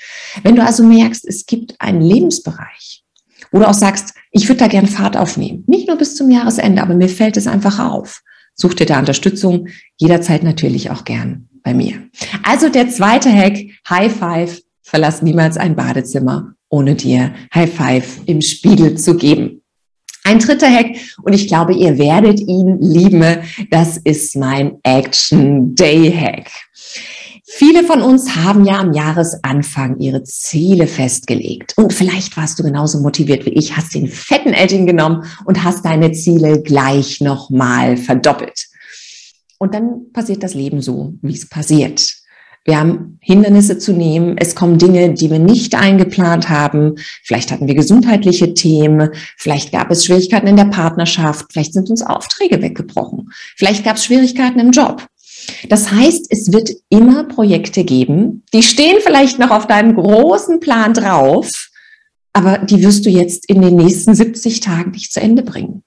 Wenn 0.44 0.56
du 0.56 0.64
also 0.64 0.84
merkst, 0.84 1.26
es 1.28 1.48
gibt 1.48 1.76
einen 1.80 2.02
Lebensbereich, 2.02 3.04
wo 3.52 3.60
du 3.60 3.68
auch 3.68 3.74
sagst, 3.74 4.14
ich 4.31 4.48
würde 4.48 4.60
da 4.60 4.68
gern 4.68 4.88
Fahrt 4.88 5.18
aufnehmen, 5.18 5.64
nicht 5.66 5.88
nur 5.88 5.98
bis 5.98 6.16
zum 6.16 6.30
Jahresende, 6.30 6.84
aber 6.84 6.94
mir 6.94 7.10
fällt 7.10 7.38
es 7.38 7.48
einfach 7.48 7.80
auf. 7.80 8.22
Such 8.54 8.76
dir 8.76 8.86
da 8.86 9.00
Unterstützung, 9.00 9.68
jederzeit 9.98 10.44
natürlich 10.44 10.92
auch 10.92 11.04
gern 11.04 11.50
bei 11.66 11.74
mir. 11.74 11.95
Also 12.44 12.69
der 12.69 12.88
zweite 12.90 13.30
Hack, 13.30 13.57
High 13.90 14.14
Five, 14.14 14.62
verlass 14.84 15.22
niemals 15.22 15.57
ein 15.57 15.76
Badezimmer, 15.76 16.54
ohne 16.69 16.95
dir 16.95 17.34
High 17.54 17.74
Five 17.74 18.19
im 18.28 18.40
Spiegel 18.40 18.95
zu 18.95 19.18
geben. 19.18 19.62
Ein 20.24 20.40
dritter 20.40 20.72
Hack, 20.72 20.95
und 21.24 21.34
ich 21.34 21.48
glaube, 21.48 21.74
ihr 21.74 21.98
werdet 21.98 22.40
ihn 22.40 22.80
lieben, 22.80 23.24
das 23.69 23.98
ist 23.98 24.36
mein 24.36 24.78
Action 24.84 25.76
Day 25.76 26.12
Hack. 26.12 26.50
Viele 27.48 27.84
von 27.84 28.02
uns 28.02 28.36
haben 28.36 28.66
ja 28.66 28.80
am 28.80 28.92
Jahresanfang 28.92 30.00
ihre 30.00 30.24
Ziele 30.24 30.88
festgelegt. 30.88 31.74
Und 31.78 31.94
vielleicht 31.94 32.36
warst 32.38 32.57
du 32.60 32.64
genauso 32.64 33.00
motiviert 33.00 33.45
wie 33.45 33.52
ich, 33.52 33.78
hast 33.78 33.94
den 33.94 34.07
fetten 34.07 34.54
Edging 34.54 34.88
genommen 34.88 35.24
und 35.45 35.64
hast 35.64 35.86
deine 35.86 36.12
Ziele 36.12 36.62
gleich 36.62 37.22
nochmal 37.22 37.98
verdoppelt. 37.98 38.68
Und 39.66 39.74
dann 39.74 40.12
passiert 40.14 40.44
das 40.44 40.54
Leben 40.54 40.80
so, 40.80 41.16
wie 41.24 41.34
es 41.34 41.50
passiert. 41.50 42.18
Wir 42.66 42.78
haben 42.80 43.18
Hindernisse 43.19 43.80
zu 43.80 43.94
nehmen. 43.94 44.38
Es 44.38 44.54
kommen 44.54 44.78
Dinge, 44.78 45.16
die 45.16 45.31
wir 45.31 45.40
nicht 45.40 45.74
eingeplant 45.74 46.50
haben. 46.50 46.98
Vielleicht 47.24 47.52
hatten 47.52 47.66
wir 47.66 47.74
gesundheitliche 47.74 48.54
Themen. 48.54 49.10
Vielleicht 49.38 49.72
gab 49.72 49.90
es 49.90 50.06
Schwierigkeiten 50.06 50.45
in 50.45 50.56
der 50.56 50.66
Partnerschaft. 50.66 51.48
Vielleicht 51.52 51.74
sind 51.74 51.90
uns 51.90 52.04
Aufträge 52.04 52.62
weggebrochen. 52.62 53.31
Vielleicht 53.56 53.84
gab 53.84 53.95
es 53.95 54.06
Schwierigkeiten 54.06 54.60
im 54.60 54.69
Job. 54.69 55.07
Das 55.68 55.92
heißt, 55.92 56.28
es 56.30 56.54
wird 56.54 56.69
immer 56.90 57.24
Projekte 57.24 57.84
geben, 57.84 58.44
die 58.54 58.62
stehen 58.62 58.98
vielleicht 59.02 59.40
noch 59.40 59.50
auf 59.50 59.66
deinem 59.66 59.95
großen 59.95 60.60
Plan 60.60 60.94
drauf, 60.94 61.69
aber 62.35 62.57
die 62.57 62.83
wirst 62.83 63.06
du 63.06 63.09
jetzt 63.09 63.49
in 63.49 63.61
den 63.61 63.77
nächsten 63.77 64.13
70 64.13 64.59
Tagen 64.59 64.92
nicht 64.92 65.13
zu 65.13 65.21
Ende 65.21 65.42
bringen. 65.42 65.83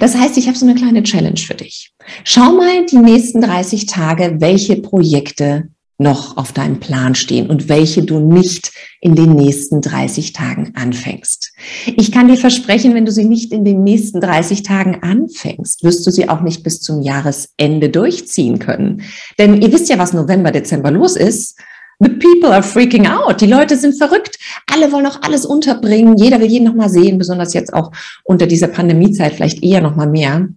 Das 0.00 0.16
heißt, 0.16 0.36
ich 0.36 0.48
habe 0.48 0.58
so 0.58 0.66
eine 0.66 0.74
kleine 0.74 1.04
Challenge 1.04 1.38
für 1.38 1.54
dich. 1.54 1.92
Schau 2.24 2.52
mal 2.52 2.84
die 2.86 2.98
nächsten 2.98 3.40
30 3.40 3.86
Tage, 3.86 4.36
welche 4.40 4.76
Projekte 4.76 5.68
noch 5.98 6.36
auf 6.36 6.52
deinem 6.52 6.80
Plan 6.80 7.14
stehen 7.14 7.48
und 7.48 7.68
welche 7.68 8.02
du 8.02 8.18
nicht 8.18 8.72
in 9.00 9.14
den 9.14 9.34
nächsten 9.34 9.80
30 9.80 10.32
Tagen 10.32 10.72
anfängst. 10.74 11.52
Ich 11.96 12.10
kann 12.10 12.26
dir 12.26 12.36
versprechen, 12.36 12.94
wenn 12.94 13.06
du 13.06 13.12
sie 13.12 13.24
nicht 13.24 13.52
in 13.52 13.64
den 13.64 13.84
nächsten 13.84 14.20
30 14.20 14.64
Tagen 14.64 14.98
anfängst, 15.02 15.84
wirst 15.84 16.04
du 16.04 16.10
sie 16.10 16.28
auch 16.28 16.40
nicht 16.40 16.64
bis 16.64 16.80
zum 16.80 17.02
Jahresende 17.02 17.90
durchziehen 17.90 18.58
können. 18.58 19.02
Denn 19.38 19.62
ihr 19.62 19.72
wisst 19.72 19.88
ja, 19.88 19.98
was 19.98 20.12
November, 20.12 20.50
Dezember 20.50 20.90
los 20.90 21.14
ist. 21.14 21.56
The 22.02 22.08
people 22.08 22.52
are 22.52 22.64
freaking 22.64 23.06
out. 23.06 23.40
Die 23.40 23.46
Leute 23.46 23.76
sind 23.76 23.96
verrückt. 23.96 24.36
Alle 24.66 24.90
wollen 24.90 25.06
auch 25.06 25.22
alles 25.22 25.46
unterbringen. 25.46 26.16
Jeder 26.16 26.40
will 26.40 26.48
jeden 26.48 26.64
noch 26.64 26.74
mal 26.74 26.88
sehen, 26.88 27.16
besonders 27.16 27.54
jetzt 27.54 27.72
auch 27.72 27.92
unter 28.24 28.48
dieser 28.48 28.66
Pandemiezeit 28.66 29.34
vielleicht 29.34 29.62
eher 29.62 29.80
noch 29.80 29.94
mal 29.94 30.08
mehr. 30.08 30.48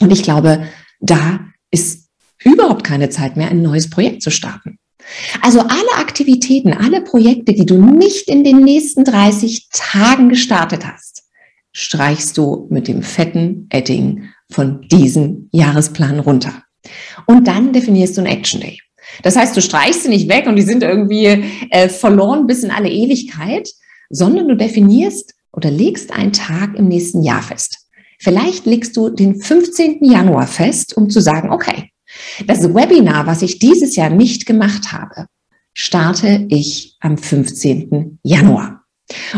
Und 0.00 0.12
ich 0.12 0.22
glaube, 0.22 0.66
da 1.00 1.40
ist 1.70 2.08
überhaupt 2.44 2.84
keine 2.84 3.08
Zeit 3.08 3.38
mehr, 3.38 3.48
ein 3.48 3.62
neues 3.62 3.88
Projekt 3.88 4.22
zu 4.22 4.30
starten. 4.30 4.78
Also 5.40 5.60
alle 5.60 5.94
Aktivitäten, 5.96 6.74
alle 6.74 7.00
Projekte, 7.00 7.54
die 7.54 7.66
du 7.66 7.80
nicht 7.80 8.28
in 8.28 8.44
den 8.44 8.58
nächsten 8.62 9.04
30 9.04 9.68
Tagen 9.72 10.28
gestartet 10.28 10.86
hast, 10.86 11.24
streichst 11.72 12.36
du 12.36 12.66
mit 12.68 12.86
dem 12.86 13.02
fetten 13.02 13.66
Edding 13.70 14.28
von 14.50 14.82
diesem 14.88 15.48
Jahresplan 15.52 16.20
runter. 16.20 16.64
Und 17.26 17.48
dann 17.48 17.72
definierst 17.72 18.18
du 18.18 18.20
ein 18.20 18.26
Action 18.26 18.60
Day. 18.60 18.78
Das 19.22 19.36
heißt, 19.36 19.56
du 19.56 19.60
streichst 19.60 20.04
sie 20.04 20.08
nicht 20.08 20.28
weg 20.28 20.46
und 20.46 20.56
die 20.56 20.62
sind 20.62 20.82
irgendwie 20.82 21.26
äh, 21.70 21.88
verloren 21.88 22.46
bis 22.46 22.62
in 22.62 22.70
alle 22.70 22.90
Ewigkeit, 22.90 23.68
sondern 24.10 24.48
du 24.48 24.56
definierst 24.56 25.34
oder 25.52 25.70
legst 25.70 26.12
einen 26.12 26.32
Tag 26.32 26.76
im 26.76 26.88
nächsten 26.88 27.22
Jahr 27.22 27.42
fest. 27.42 27.78
Vielleicht 28.18 28.66
legst 28.66 28.96
du 28.96 29.10
den 29.10 29.40
15. 29.40 30.04
Januar 30.04 30.46
fest, 30.46 30.96
um 30.96 31.10
zu 31.10 31.20
sagen, 31.20 31.50
okay, 31.50 31.90
das 32.46 32.74
Webinar, 32.74 33.26
was 33.26 33.42
ich 33.42 33.58
dieses 33.58 33.96
Jahr 33.96 34.10
nicht 34.10 34.46
gemacht 34.46 34.92
habe, 34.92 35.26
starte 35.74 36.46
ich 36.48 36.96
am 37.00 37.18
15. 37.18 38.18
Januar. 38.22 38.82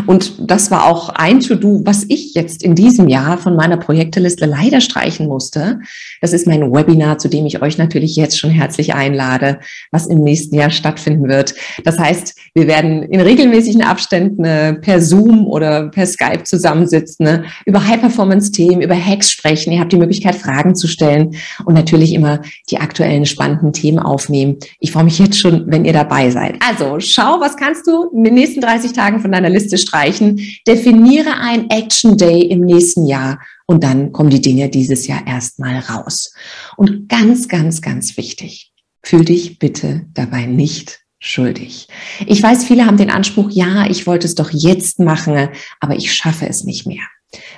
Und 0.05 0.49
das 0.49 0.71
war 0.71 0.85
auch 0.85 1.09
ein 1.09 1.39
To-Do, 1.39 1.81
was 1.83 2.05
ich 2.07 2.33
jetzt 2.33 2.63
in 2.63 2.75
diesem 2.75 3.07
Jahr 3.07 3.37
von 3.37 3.55
meiner 3.55 3.77
Projekteliste 3.77 4.45
leider 4.45 4.79
streichen 4.81 5.27
musste. 5.27 5.79
Das 6.21 6.33
ist 6.33 6.47
mein 6.47 6.61
Webinar, 6.73 7.17
zu 7.17 7.27
dem 7.27 7.45
ich 7.45 7.61
euch 7.61 7.77
natürlich 7.77 8.15
jetzt 8.15 8.39
schon 8.39 8.49
herzlich 8.49 8.93
einlade, 8.93 9.59
was 9.91 10.07
im 10.07 10.23
nächsten 10.23 10.55
Jahr 10.55 10.69
stattfinden 10.69 11.27
wird. 11.27 11.55
Das 11.83 11.99
heißt, 11.99 12.35
wir 12.53 12.67
werden 12.67 13.03
in 13.03 13.19
regelmäßigen 13.19 13.81
Abständen 13.81 14.43
äh, 14.45 14.73
per 14.73 15.01
Zoom 15.01 15.45
oder 15.47 15.89
per 15.89 16.05
Skype 16.05 16.43
zusammensitzen, 16.43 17.25
ne, 17.25 17.45
über 17.65 17.85
High-Performance-Themen, 17.85 18.81
über 18.81 18.95
Hacks 18.95 19.31
sprechen. 19.31 19.73
Ihr 19.73 19.79
habt 19.79 19.91
die 19.91 19.97
Möglichkeit, 19.97 20.35
Fragen 20.35 20.75
zu 20.75 20.87
stellen 20.87 21.35
und 21.65 21.73
natürlich 21.73 22.13
immer 22.13 22.41
die 22.69 22.77
aktuellen 22.77 23.25
spannenden 23.25 23.73
Themen 23.73 23.99
aufnehmen. 23.99 24.57
Ich 24.79 24.91
freue 24.91 25.03
mich 25.03 25.19
jetzt 25.19 25.39
schon, 25.39 25.65
wenn 25.67 25.85
ihr 25.85 25.93
dabei 25.93 26.29
seid. 26.29 26.55
Also 26.67 26.99
schau, 26.99 27.39
was 27.39 27.57
kannst 27.57 27.87
du 27.87 28.09
in 28.13 28.23
den 28.23 28.33
nächsten 28.35 28.61
30 28.61 28.93
Tagen 28.93 29.19
von 29.19 29.31
deiner 29.31 29.49
Liste 29.49 29.77
streichen. 29.77 30.39
Definiere 30.67 31.33
ein 31.39 31.69
Action 31.69 32.17
Day 32.17 32.41
im 32.41 32.61
nächsten 32.61 33.05
Jahr 33.05 33.39
und 33.65 33.83
dann 33.83 34.11
kommen 34.11 34.29
die 34.29 34.41
Dinge 34.41 34.69
dieses 34.69 35.07
Jahr 35.07 35.25
erstmal 35.25 35.79
raus. 35.79 36.33
Und 36.77 37.09
ganz, 37.09 37.47
ganz, 37.47 37.81
ganz 37.81 38.17
wichtig, 38.17 38.71
fühl 39.03 39.25
dich 39.25 39.59
bitte 39.59 40.05
dabei 40.13 40.45
nicht 40.45 41.01
schuldig. 41.19 41.87
Ich 42.27 42.41
weiß, 42.41 42.65
viele 42.65 42.85
haben 42.85 42.97
den 42.97 43.09
Anspruch, 43.09 43.49
ja, 43.51 43.89
ich 43.89 44.05
wollte 44.05 44.27
es 44.27 44.35
doch 44.35 44.51
jetzt 44.51 44.99
machen, 44.99 45.49
aber 45.79 45.95
ich 45.95 46.13
schaffe 46.13 46.47
es 46.47 46.63
nicht 46.63 46.85
mehr. 46.85 47.03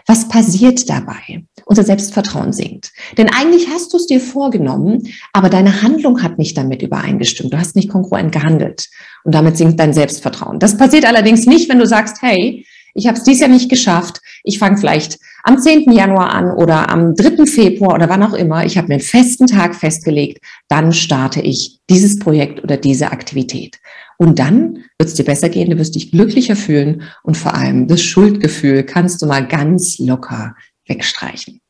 Was 0.05 0.27
passiert 0.27 0.89
dabei? 0.89 1.45
Unser 1.65 1.83
Selbstvertrauen 1.83 2.53
sinkt. 2.53 2.91
Denn 3.17 3.29
eigentlich 3.29 3.67
hast 3.69 3.93
du 3.93 3.97
es 3.97 4.07
dir 4.07 4.21
vorgenommen, 4.21 5.07
aber 5.33 5.49
deine 5.49 5.81
Handlung 5.81 6.23
hat 6.23 6.39
nicht 6.39 6.57
damit 6.57 6.81
übereingestimmt. 6.81 7.53
Du 7.53 7.59
hast 7.59 7.75
nicht 7.75 7.89
kongruent 7.89 8.31
gehandelt 8.31 8.87
und 9.23 9.35
damit 9.35 9.57
sinkt 9.57 9.79
dein 9.79 9.93
Selbstvertrauen. 9.93 10.59
Das 10.59 10.77
passiert 10.77 11.05
allerdings 11.05 11.45
nicht, 11.45 11.69
wenn 11.69 11.79
du 11.79 11.85
sagst, 11.85 12.21
hey, 12.21 12.65
ich 12.97 13.07
habe 13.07 13.17
es 13.17 13.23
dies 13.23 13.39
Jahr 13.39 13.49
nicht 13.49 13.69
geschafft. 13.69 14.21
Ich 14.43 14.57
fange 14.57 14.77
vielleicht 14.77 15.19
am 15.43 15.59
10. 15.59 15.91
Januar 15.91 16.33
an 16.33 16.51
oder 16.51 16.89
am 16.89 17.15
3. 17.15 17.45
Februar 17.45 17.93
oder 17.93 18.09
wann 18.09 18.23
auch 18.23 18.33
immer. 18.33 18.65
Ich 18.65 18.75
habe 18.75 18.87
mir 18.87 18.95
einen 18.95 19.03
festen 19.03 19.45
Tag 19.45 19.75
festgelegt. 19.75 20.43
Dann 20.67 20.91
starte 20.93 21.39
ich 21.39 21.79
dieses 21.91 22.17
Projekt 22.17 22.63
oder 22.63 22.75
diese 22.75 23.11
Aktivität. 23.11 23.79
Und 24.17 24.39
dann 24.39 24.83
wird 24.97 25.09
es 25.09 25.13
dir 25.13 25.25
besser 25.25 25.49
gehen, 25.49 25.69
du 25.69 25.77
wirst 25.77 25.93
dich 25.93 26.09
glücklicher 26.09 26.55
fühlen 26.55 27.03
und 27.21 27.37
vor 27.37 27.53
allem 27.53 27.87
das 27.87 28.01
Schuldgefühl 28.01 28.83
kannst 28.83 29.21
du 29.21 29.27
mal 29.27 29.47
ganz 29.47 29.99
locker 29.99 30.55
wegstreichen. 30.87 31.61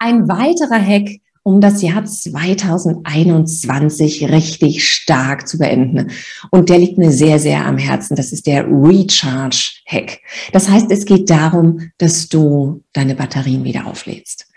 Ein 0.00 0.28
weiterer 0.28 0.84
Hack, 0.84 1.08
um 1.44 1.60
das 1.60 1.80
Jahr 1.82 2.04
2021 2.04 4.28
richtig 4.30 4.84
stark 4.88 5.46
zu 5.46 5.58
beenden. 5.58 6.10
Und 6.50 6.70
der 6.70 6.78
liegt 6.78 6.98
mir 6.98 7.12
sehr, 7.12 7.38
sehr 7.38 7.64
am 7.66 7.78
Herzen. 7.78 8.16
Das 8.16 8.32
ist 8.32 8.48
der 8.48 8.66
Recharge 8.66 9.74
Hack. 9.86 10.18
Das 10.52 10.68
heißt, 10.68 10.90
es 10.90 11.04
geht 11.04 11.30
darum, 11.30 11.92
dass 11.98 12.28
du 12.28 12.82
deine 12.94 13.14
Batterien 13.14 13.62
wieder 13.62 13.86
auflädst. 13.86 14.48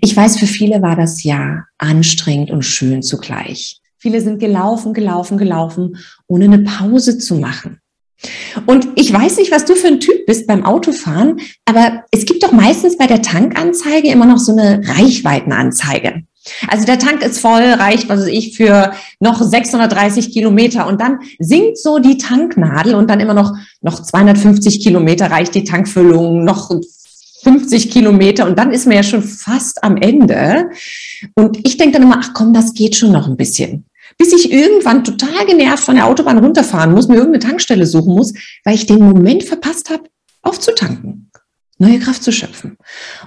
Ich 0.00 0.16
weiß, 0.16 0.38
für 0.38 0.48
viele 0.48 0.82
war 0.82 0.96
das 0.96 1.22
Jahr 1.22 1.68
anstrengend 1.78 2.50
und 2.50 2.64
schön 2.64 3.02
zugleich. 3.02 3.80
Viele 3.98 4.20
sind 4.20 4.40
gelaufen, 4.40 4.92
gelaufen, 4.92 5.38
gelaufen, 5.38 5.98
ohne 6.26 6.46
eine 6.46 6.58
Pause 6.58 7.16
zu 7.16 7.36
machen. 7.36 7.78
Und 8.66 8.88
ich 8.96 9.12
weiß 9.12 9.36
nicht, 9.36 9.50
was 9.50 9.64
du 9.64 9.74
für 9.74 9.88
ein 9.88 10.00
Typ 10.00 10.26
bist 10.26 10.46
beim 10.46 10.64
Autofahren, 10.64 11.40
aber 11.64 12.04
es 12.10 12.24
gibt 12.24 12.42
doch 12.42 12.52
meistens 12.52 12.96
bei 12.96 13.06
der 13.06 13.22
Tankanzeige 13.22 14.08
immer 14.08 14.26
noch 14.26 14.38
so 14.38 14.52
eine 14.52 14.80
Reichweitenanzeige. 14.84 16.22
Also 16.68 16.84
der 16.84 16.98
Tank 16.98 17.22
ist 17.22 17.40
voll, 17.40 17.62
reicht, 17.62 18.08
was 18.08 18.20
weiß 18.20 18.26
ich, 18.28 18.56
für 18.56 18.92
noch 19.18 19.42
630 19.42 20.30
Kilometer 20.30 20.86
und 20.86 21.00
dann 21.00 21.20
sinkt 21.38 21.78
so 21.78 21.98
die 21.98 22.18
Tanknadel 22.18 22.94
und 22.94 23.08
dann 23.08 23.20
immer 23.20 23.34
noch, 23.34 23.54
noch 23.80 24.02
250 24.02 24.82
Kilometer 24.82 25.30
reicht 25.30 25.54
die 25.54 25.64
Tankfüllung, 25.64 26.44
noch 26.44 26.70
50 27.44 27.90
Kilometer 27.90 28.46
und 28.46 28.58
dann 28.58 28.72
ist 28.72 28.86
man 28.86 28.96
ja 28.96 29.02
schon 29.02 29.22
fast 29.22 29.82
am 29.82 29.96
Ende. 29.96 30.70
Und 31.34 31.66
ich 31.66 31.76
denke 31.78 31.94
dann 31.94 32.02
immer, 32.02 32.20
ach 32.20 32.32
komm, 32.34 32.52
das 32.52 32.74
geht 32.74 32.96
schon 32.96 33.12
noch 33.12 33.26
ein 33.26 33.36
bisschen 33.36 33.86
bis 34.18 34.32
ich 34.32 34.52
irgendwann 34.52 35.04
total 35.04 35.46
genervt 35.46 35.84
von 35.84 35.96
der 35.96 36.06
Autobahn 36.06 36.38
runterfahren 36.38 36.92
muss, 36.92 37.08
mir 37.08 37.16
irgendeine 37.16 37.44
Tankstelle 37.44 37.86
suchen 37.86 38.14
muss, 38.14 38.32
weil 38.64 38.74
ich 38.74 38.86
den 38.86 39.00
Moment 39.00 39.44
verpasst 39.44 39.90
habe, 39.90 40.04
aufzutanken, 40.42 41.30
neue 41.78 41.98
Kraft 41.98 42.22
zu 42.22 42.32
schöpfen. 42.32 42.76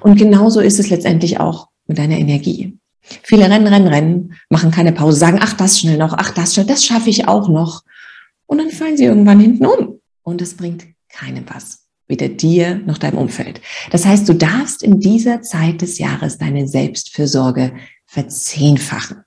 Und 0.01 0.17
genauso 0.17 0.60
ist 0.60 0.79
es 0.79 0.89
letztendlich 0.89 1.39
auch 1.39 1.67
mit 1.88 1.98
deiner 1.98 2.17
Energie. 2.17 2.77
Viele 3.24 3.50
rennen, 3.50 3.67
rennen, 3.67 3.88
rennen, 3.88 4.34
machen 4.50 4.72
keine 4.72 4.91
Pause, 4.91 5.17
sagen, 5.17 5.39
ach, 5.41 5.53
das 5.53 5.79
schnell 5.79 5.98
noch, 5.98 6.13
ach, 6.13 6.32
das 6.32 6.53
schnell, 6.53 6.65
das 6.65 6.84
schaffe 6.84 7.10
ich 7.10 7.27
auch 7.27 7.48
noch. 7.48 7.84
Und 8.46 8.60
dann 8.60 8.72
fallen 8.72 8.98
sie 8.98 9.06
irgendwann 9.06 9.39
hinten 9.39 9.65
um. 9.65 10.00
Und 10.24 10.41
es 10.41 10.56
bringt 10.56 10.86
keinem 11.10 11.46
was. 11.53 11.86
Weder 12.08 12.29
dir 12.29 12.75
noch 12.86 12.98
deinem 12.98 13.17
Umfeld. 13.17 13.62
Das 13.91 14.06
heißt, 14.06 14.27
du 14.29 14.34
darfst 14.34 14.82
in 14.82 15.00
dieser 15.00 15.41
Zeit 15.41 15.82
des 15.82 15.98
Jahres 15.98 16.38
deine 16.38 16.67
Selbstfürsorge 16.67 17.74
verzehnfachen. 18.06 19.24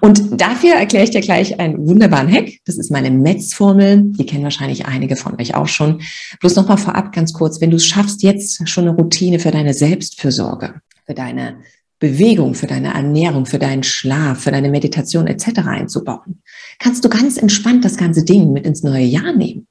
Und 0.00 0.40
dafür 0.40 0.74
erkläre 0.74 1.04
ich 1.04 1.10
dir 1.10 1.20
gleich 1.20 1.60
einen 1.60 1.86
wunderbaren 1.86 2.32
Hack. 2.32 2.50
Das 2.64 2.78
ist 2.78 2.90
meine 2.90 3.10
Metz-Formel. 3.10 4.02
Die 4.18 4.26
kennen 4.26 4.44
wahrscheinlich 4.44 4.86
einige 4.86 5.16
von 5.16 5.38
euch 5.40 5.54
auch 5.54 5.68
schon. 5.68 6.02
Bloß 6.40 6.56
nochmal 6.56 6.78
vorab 6.78 7.12
ganz 7.12 7.32
kurz, 7.32 7.60
wenn 7.60 7.70
du 7.70 7.76
es 7.76 7.86
schaffst, 7.86 8.22
jetzt 8.22 8.68
schon 8.68 8.88
eine 8.88 8.96
Routine 8.96 9.38
für 9.38 9.50
deine 9.50 9.74
Selbstfürsorge, 9.74 10.80
für 11.06 11.14
deine 11.14 11.56
Bewegung, 11.98 12.54
für 12.54 12.66
deine 12.66 12.94
Ernährung, 12.94 13.46
für 13.46 13.60
deinen 13.60 13.84
Schlaf, 13.84 14.40
für 14.40 14.50
deine 14.50 14.70
Meditation 14.70 15.28
etc. 15.28 15.60
einzubauen, 15.66 16.42
kannst 16.80 17.04
du 17.04 17.08
ganz 17.08 17.36
entspannt 17.36 17.84
das 17.84 17.96
ganze 17.96 18.24
Ding 18.24 18.52
mit 18.52 18.66
ins 18.66 18.82
neue 18.82 19.04
Jahr 19.04 19.32
nehmen. 19.32 19.68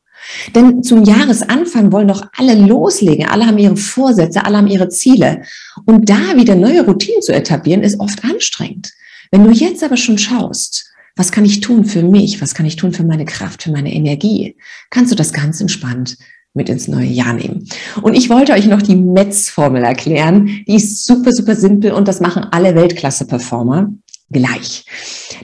Denn 0.56 0.84
zum 0.84 1.04
Jahresanfang 1.04 1.92
wollen 1.92 2.08
doch 2.08 2.24
alle 2.38 2.56
loslegen. 2.56 3.28
Alle 3.28 3.48
haben 3.48 3.58
ihre 3.58 3.76
Vorsätze, 3.76 4.46
alle 4.46 4.58
haben 4.58 4.68
ihre 4.68 4.88
Ziele. 4.88 5.42
Und 5.86 6.10
da 6.10 6.36
wieder 6.36 6.56
neue 6.56 6.86
Routinen 6.86 7.22
zu 7.22 7.34
etablieren, 7.34 7.84
ist 7.84 8.00
oft 8.00 8.24
anstrengend. 8.24 8.92
Wenn 9.32 9.46
du 9.46 9.52
jetzt 9.52 9.84
aber 9.84 9.98
schon 9.98 10.18
schaust, 10.18 10.92
was 11.16 11.32
kann 11.32 11.46
ich 11.46 11.62
tun 11.62 11.86
für 11.86 12.04
mich? 12.04 12.42
Was 12.42 12.54
kann 12.54 12.66
ich 12.66 12.76
tun 12.76 12.94
für 12.94 13.04
meine 13.04 13.26
Kraft, 13.26 13.64
für 13.64 13.72
meine 13.72 13.94
Energie? 13.94 14.58
Kannst 14.90 15.12
du 15.12 15.16
das 15.16 15.34
ganz 15.34 15.62
entspannt 15.62 16.18
mit 16.54 16.68
ins 16.68 16.90
neue 16.90 17.08
Jahr 17.08 17.34
nehmen. 17.34 17.68
Und 18.02 18.14
ich 18.14 18.30
wollte 18.30 18.52
euch 18.52 18.66
noch 18.66 18.82
die 18.82 18.96
Metz-Formel 18.96 19.84
erklären. 19.84 20.48
Die 20.68 20.76
ist 20.76 21.06
super, 21.06 21.32
super 21.32 21.56
simpel 21.56 21.94
und 21.94 22.10
das 22.10 22.20
machen 22.20 22.46
alle 22.52 22.76
Weltklasse-Performer 22.76 23.94
gleich. 24.32 24.86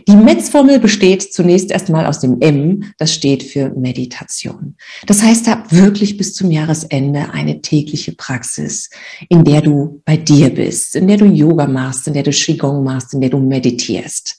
Die 0.07 0.15
Metz-Formel 0.15 0.79
besteht 0.79 1.33
zunächst 1.33 1.71
erstmal 1.71 2.05
aus 2.05 2.19
dem 2.19 2.39
M, 2.41 2.93
das 2.97 3.13
steht 3.13 3.43
für 3.43 3.69
Meditation. 3.69 4.75
Das 5.05 5.21
heißt, 5.21 5.47
hab 5.47 5.71
wirklich 5.71 6.17
bis 6.17 6.33
zum 6.33 6.51
Jahresende 6.51 7.31
eine 7.31 7.61
tägliche 7.61 8.13
Praxis, 8.13 8.89
in 9.29 9.43
der 9.43 9.61
du 9.61 10.01
bei 10.05 10.17
dir 10.17 10.49
bist, 10.49 10.95
in 10.95 11.07
der 11.07 11.17
du 11.17 11.25
Yoga 11.25 11.67
machst, 11.67 12.07
in 12.07 12.13
der 12.13 12.23
du 12.23 12.31
Qigong 12.31 12.83
machst, 12.83 13.13
in 13.13 13.21
der 13.21 13.29
du 13.29 13.39
meditierst. 13.39 14.37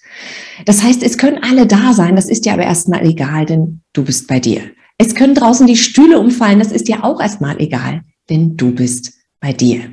Das 0.65 0.83
heißt, 0.83 1.03
es 1.03 1.19
können 1.19 1.43
alle 1.43 1.67
da 1.67 1.93
sein, 1.93 2.17
das 2.17 2.27
ist 2.27 2.45
dir 2.45 2.53
aber 2.53 2.65
erstmal 2.65 3.07
egal, 3.07 3.47
denn 3.47 3.83
du 3.93 4.05
bist 4.05 4.27
bei 4.27 4.41
dir. 4.41 4.63
Es 4.97 5.15
können 5.15 5.35
draußen 5.35 5.67
die 5.67 5.77
Stühle 5.77 6.19
umfallen, 6.19 6.59
das 6.59 6.73
ist 6.73 6.89
dir 6.89 7.05
auch 7.05 7.21
erstmal 7.21 7.61
egal, 7.61 8.03
denn 8.29 8.57
du 8.57 8.73
bist 8.73 9.18
bei 9.41 9.53
dir. 9.53 9.91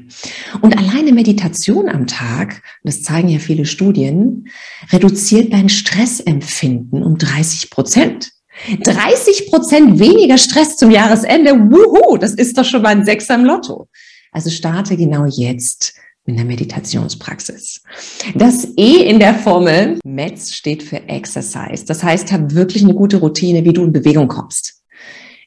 Und 0.62 0.78
alleine 0.78 1.12
Meditation 1.12 1.88
am 1.88 2.08
Tag, 2.08 2.62
das 2.84 3.04
zeigen 3.04 3.30
ja 3.30 3.40
viele 3.40 3.66
Studien, 3.66 4.48
reduziert 4.92 5.54
dein 5.54 5.70
Stressempfinden 5.70 7.04
um 7.04 7.18
30 7.18 7.70
Prozent. 7.70 8.32
30 8.84 9.52
Prozent 9.52 10.00
weniger 10.00 10.38
Stress 10.38 10.78
zum 10.78 10.90
Jahresende. 10.90 11.52
Wuhu, 11.52 12.18
das 12.18 12.34
ist 12.34 12.58
doch 12.58 12.66
schon 12.66 12.82
mal 12.82 12.90
ein 12.90 13.06
Sechser 13.06 13.36
im 13.36 13.46
Lotto. 13.46 13.88
Also 14.32 14.50
starte 14.50 14.98
genau 14.98 15.26
jetzt 15.26 15.94
mit 16.26 16.38
einer 16.38 16.46
Meditationspraxis. 16.46 17.82
Das 18.34 18.68
E 18.78 19.08
in 19.08 19.20
der 19.20 19.36
Formel 19.36 20.00
METS 20.04 20.56
steht 20.56 20.82
für 20.82 21.08
Exercise. 21.08 21.86
Das 21.86 22.04
heißt, 22.04 22.32
hab 22.32 22.54
wirklich 22.54 22.84
eine 22.84 22.96
gute 22.96 23.18
Routine, 23.18 23.64
wie 23.64 23.74
du 23.74 23.84
in 23.84 23.92
Bewegung 23.92 24.28
kommst. 24.28 24.82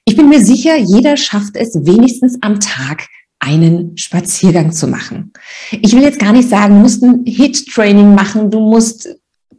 Ich 0.04 0.16
bin 0.16 0.28
mir 0.28 0.42
sicher, 0.42 0.76
jeder 0.76 1.16
schafft 1.16 1.56
es 1.56 1.74
wenigstens 1.84 2.38
am 2.40 2.60
Tag 2.60 3.08
einen 3.38 3.96
Spaziergang 3.96 4.72
zu 4.72 4.88
machen. 4.88 5.32
Ich 5.70 5.92
will 5.92 6.02
jetzt 6.02 6.18
gar 6.18 6.32
nicht 6.32 6.48
sagen, 6.48 6.74
du 6.74 6.80
musst 6.80 7.02
ein 7.02 7.24
Hit-Training 7.24 8.14
machen, 8.14 8.50
du 8.50 8.60
musst 8.60 9.08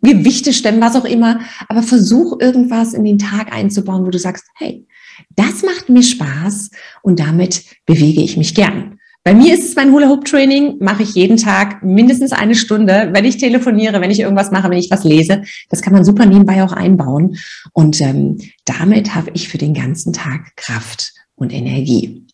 Gewichte 0.01 0.53
stemmen, 0.53 0.81
was 0.81 0.95
auch 0.95 1.05
immer, 1.05 1.39
aber 1.67 1.83
versuch 1.83 2.39
irgendwas 2.39 2.93
in 2.93 3.03
den 3.03 3.17
Tag 3.17 3.53
einzubauen, 3.53 4.05
wo 4.05 4.09
du 4.09 4.19
sagst, 4.19 4.45
hey, 4.55 4.87
das 5.35 5.63
macht 5.63 5.89
mir 5.89 6.03
Spaß 6.03 6.69
und 7.01 7.19
damit 7.19 7.63
bewege 7.85 8.21
ich 8.21 8.37
mich 8.37 8.55
gern. 8.55 8.99
Bei 9.23 9.33
mir 9.33 9.53
ist 9.53 9.67
es 9.67 9.75
mein 9.75 9.91
Hula 9.91 10.07
Hoop 10.07 10.23
Training, 10.23 10.77
mache 10.79 11.03
ich 11.03 11.13
jeden 11.13 11.35
Tag 11.35 11.83
mindestens 11.83 12.31
eine 12.31 12.55
Stunde, 12.55 13.09
wenn 13.11 13.25
ich 13.25 13.37
telefoniere, 13.37 13.99
wenn 13.99 14.11
ich 14.11 14.21
irgendwas 14.21 14.49
mache, 14.49 14.69
wenn 14.69 14.77
ich 14.77 14.89
was 14.89 15.03
lese. 15.03 15.43
Das 15.69 15.81
kann 15.81 15.91
man 15.93 16.05
super 16.05 16.25
nebenbei 16.25 16.63
auch 16.63 16.71
einbauen. 16.71 17.37
Und 17.73 17.99
ähm, 17.99 18.37
damit 18.63 19.13
habe 19.13 19.31
ich 19.33 19.49
für 19.49 19.57
den 19.57 19.73
ganzen 19.73 20.13
Tag 20.13 20.55
Kraft 20.55 21.13
und 21.35 21.53
Energie. 21.53 22.25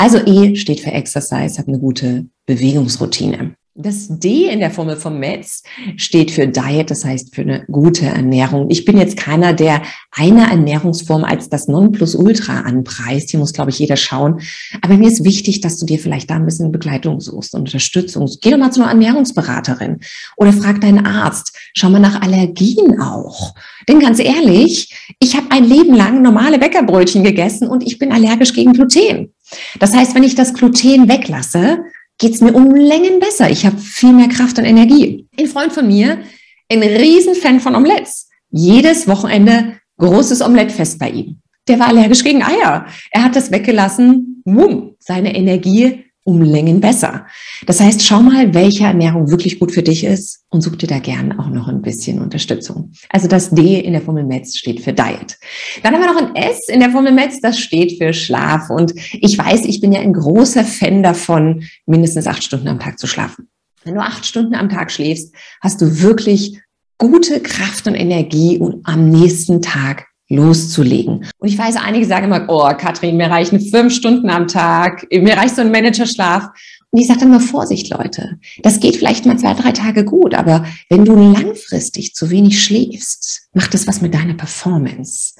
Also 0.00 0.16
E 0.24 0.56
steht 0.56 0.80
für 0.80 0.92
Exercise, 0.92 1.58
habe 1.58 1.68
eine 1.68 1.78
gute 1.78 2.24
Bewegungsroutine. 2.46 3.54
Das 3.74 4.08
D 4.08 4.48
in 4.48 4.60
der 4.60 4.70
Formel 4.70 4.96
vom 4.96 5.18
Metz 5.18 5.62
steht 5.96 6.30
für 6.30 6.48
Diet, 6.48 6.90
das 6.90 7.04
heißt 7.04 7.34
für 7.34 7.42
eine 7.42 7.66
gute 7.66 8.06
Ernährung. 8.06 8.70
Ich 8.70 8.86
bin 8.86 8.96
jetzt 8.96 9.18
keiner, 9.18 9.52
der 9.52 9.82
eine 10.10 10.50
Ernährungsform 10.50 11.22
als 11.22 11.50
das 11.50 11.68
Nonplusultra 11.68 12.60
anpreist. 12.60 13.30
Hier 13.30 13.40
muss, 13.40 13.52
glaube 13.52 13.70
ich, 13.70 13.78
jeder 13.78 13.98
schauen. 13.98 14.40
Aber 14.80 14.96
mir 14.96 15.06
ist 15.06 15.22
wichtig, 15.22 15.60
dass 15.60 15.76
du 15.76 15.84
dir 15.84 15.98
vielleicht 15.98 16.30
da 16.30 16.36
ein 16.36 16.46
bisschen 16.46 16.72
Begleitung 16.72 17.20
suchst 17.20 17.52
und 17.54 17.60
Unterstützung. 17.60 18.26
Geh 18.40 18.52
doch 18.52 18.58
mal 18.58 18.72
zu 18.72 18.80
einer 18.80 18.92
Ernährungsberaterin 18.92 20.00
oder 20.38 20.54
frag 20.54 20.80
deinen 20.80 21.04
Arzt. 21.04 21.54
Schau 21.74 21.90
mal 21.90 22.00
nach 22.00 22.22
Allergien 22.22 23.02
auch. 23.02 23.54
Denn 23.86 24.00
ganz 24.00 24.18
ehrlich, 24.18 24.94
ich 25.18 25.36
habe 25.36 25.50
ein 25.50 25.64
Leben 25.64 25.94
lang 25.94 26.22
normale 26.22 26.58
Bäckerbrötchen 26.58 27.22
gegessen 27.22 27.68
und 27.68 27.82
ich 27.86 27.98
bin 27.98 28.12
allergisch 28.12 28.54
gegen 28.54 28.72
Gluten. 28.72 29.34
Das 29.78 29.94
heißt, 29.94 30.14
wenn 30.14 30.22
ich 30.22 30.34
das 30.34 30.54
Gluten 30.54 31.08
weglasse, 31.08 31.84
geht 32.18 32.34
es 32.34 32.40
mir 32.40 32.54
um 32.54 32.74
Längen 32.74 33.18
besser. 33.18 33.50
Ich 33.50 33.66
habe 33.66 33.78
viel 33.78 34.12
mehr 34.12 34.28
Kraft 34.28 34.58
und 34.58 34.64
Energie. 34.64 35.26
Ein 35.38 35.46
Freund 35.46 35.72
von 35.72 35.86
mir, 35.86 36.22
ein 36.70 36.82
Riesenfan 36.82 37.60
von 37.60 37.74
Omelettes. 37.74 38.28
Jedes 38.50 39.08
Wochenende 39.08 39.80
großes 39.98 40.42
Omelettfest 40.42 40.98
bei 40.98 41.10
ihm. 41.10 41.40
Der 41.68 41.78
war 41.78 41.88
allergisch 41.88 42.24
gegen 42.24 42.42
Eier. 42.42 42.86
Er 43.10 43.22
hat 43.22 43.36
das 43.36 43.50
weggelassen. 43.50 44.42
Wumm, 44.44 44.96
seine 44.98 45.34
Energie 45.34 46.04
um 46.24 46.42
Längen 46.42 46.80
besser. 46.80 47.26
Das 47.66 47.80
heißt, 47.80 48.02
schau 48.02 48.20
mal, 48.20 48.52
welche 48.54 48.84
Ernährung 48.84 49.30
wirklich 49.30 49.58
gut 49.58 49.72
für 49.72 49.82
dich 49.82 50.04
ist 50.04 50.44
und 50.50 50.60
such 50.60 50.76
dir 50.76 50.86
da 50.86 50.98
gern 50.98 51.38
auch 51.38 51.48
noch 51.48 51.68
ein 51.68 51.82
bisschen 51.82 52.20
Unterstützung. 52.20 52.92
Also 53.08 53.26
das 53.26 53.50
D 53.50 53.80
in 53.80 53.92
der 53.92 54.02
Formel 54.02 54.24
METS 54.24 54.58
steht 54.58 54.80
für 54.80 54.92
Diet. 54.92 55.38
Dann 55.82 55.94
haben 55.94 56.02
wir 56.02 56.12
noch 56.12 56.22
ein 56.22 56.36
S 56.36 56.68
in 56.68 56.80
der 56.80 56.90
Formel 56.90 57.12
METS, 57.12 57.40
das 57.40 57.58
steht 57.58 57.98
für 57.98 58.12
Schlaf. 58.12 58.70
Und 58.70 58.92
ich 59.12 59.38
weiß, 59.38 59.64
ich 59.64 59.80
bin 59.80 59.92
ja 59.92 60.00
ein 60.00 60.12
großer 60.12 60.64
Fan 60.64 61.02
davon, 61.02 61.64
mindestens 61.86 62.26
acht 62.26 62.44
Stunden 62.44 62.68
am 62.68 62.80
Tag 62.80 62.98
zu 62.98 63.06
schlafen. 63.06 63.48
Wenn 63.84 63.94
du 63.94 64.00
acht 64.00 64.26
Stunden 64.26 64.54
am 64.54 64.68
Tag 64.68 64.92
schläfst, 64.92 65.34
hast 65.62 65.80
du 65.80 66.02
wirklich 66.02 66.60
gute 66.98 67.40
Kraft 67.40 67.86
und 67.86 67.94
Energie, 67.94 68.58
um 68.58 68.82
am 68.84 69.08
nächsten 69.08 69.62
Tag 69.62 70.09
loszulegen. 70.30 71.26
Und 71.38 71.48
ich 71.48 71.58
weiß, 71.58 71.76
einige 71.76 72.06
sagen 72.06 72.26
immer, 72.26 72.46
oh, 72.48 72.70
Katrin, 72.78 73.16
mir 73.16 73.28
reichen 73.28 73.60
fünf 73.60 73.92
Stunden 73.92 74.30
am 74.30 74.46
Tag, 74.46 75.06
mir 75.10 75.36
reicht 75.36 75.56
so 75.56 75.60
ein 75.60 75.70
Managerschlaf. 75.70 76.48
Und 76.92 77.00
ich 77.00 77.06
sage 77.06 77.20
dann 77.20 77.30
mal 77.30 77.40
Vorsicht, 77.40 77.90
Leute. 77.90 78.38
Das 78.62 78.80
geht 78.80 78.96
vielleicht 78.96 79.26
mal 79.26 79.38
zwei, 79.38 79.54
drei 79.54 79.72
Tage 79.72 80.04
gut, 80.04 80.34
aber 80.34 80.64
wenn 80.88 81.04
du 81.04 81.14
langfristig 81.14 82.14
zu 82.14 82.30
wenig 82.30 82.62
schläfst, 82.62 83.48
macht 83.52 83.74
das 83.74 83.86
was 83.86 84.00
mit 84.00 84.14
deiner 84.14 84.34
Performance. 84.34 85.34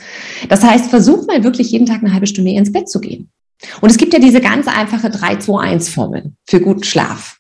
Das 0.49 0.63
heißt, 0.63 0.91
versuch 0.91 1.27
mal 1.27 1.43
wirklich 1.43 1.71
jeden 1.71 1.87
Tag 1.87 2.03
eine 2.03 2.13
halbe 2.13 2.27
Stunde 2.27 2.53
ins 2.53 2.73
Bett 2.73 2.89
zu 2.89 3.01
gehen. 3.01 3.31
Und 3.81 3.91
es 3.91 3.97
gibt 3.97 4.13
ja 4.13 4.19
diese 4.19 4.41
ganz 4.41 4.69
einfache 4.69 5.09
3-2-1-Formel 5.09 6.33
für 6.49 6.61
guten 6.61 6.85
Schlaf. 6.85 7.39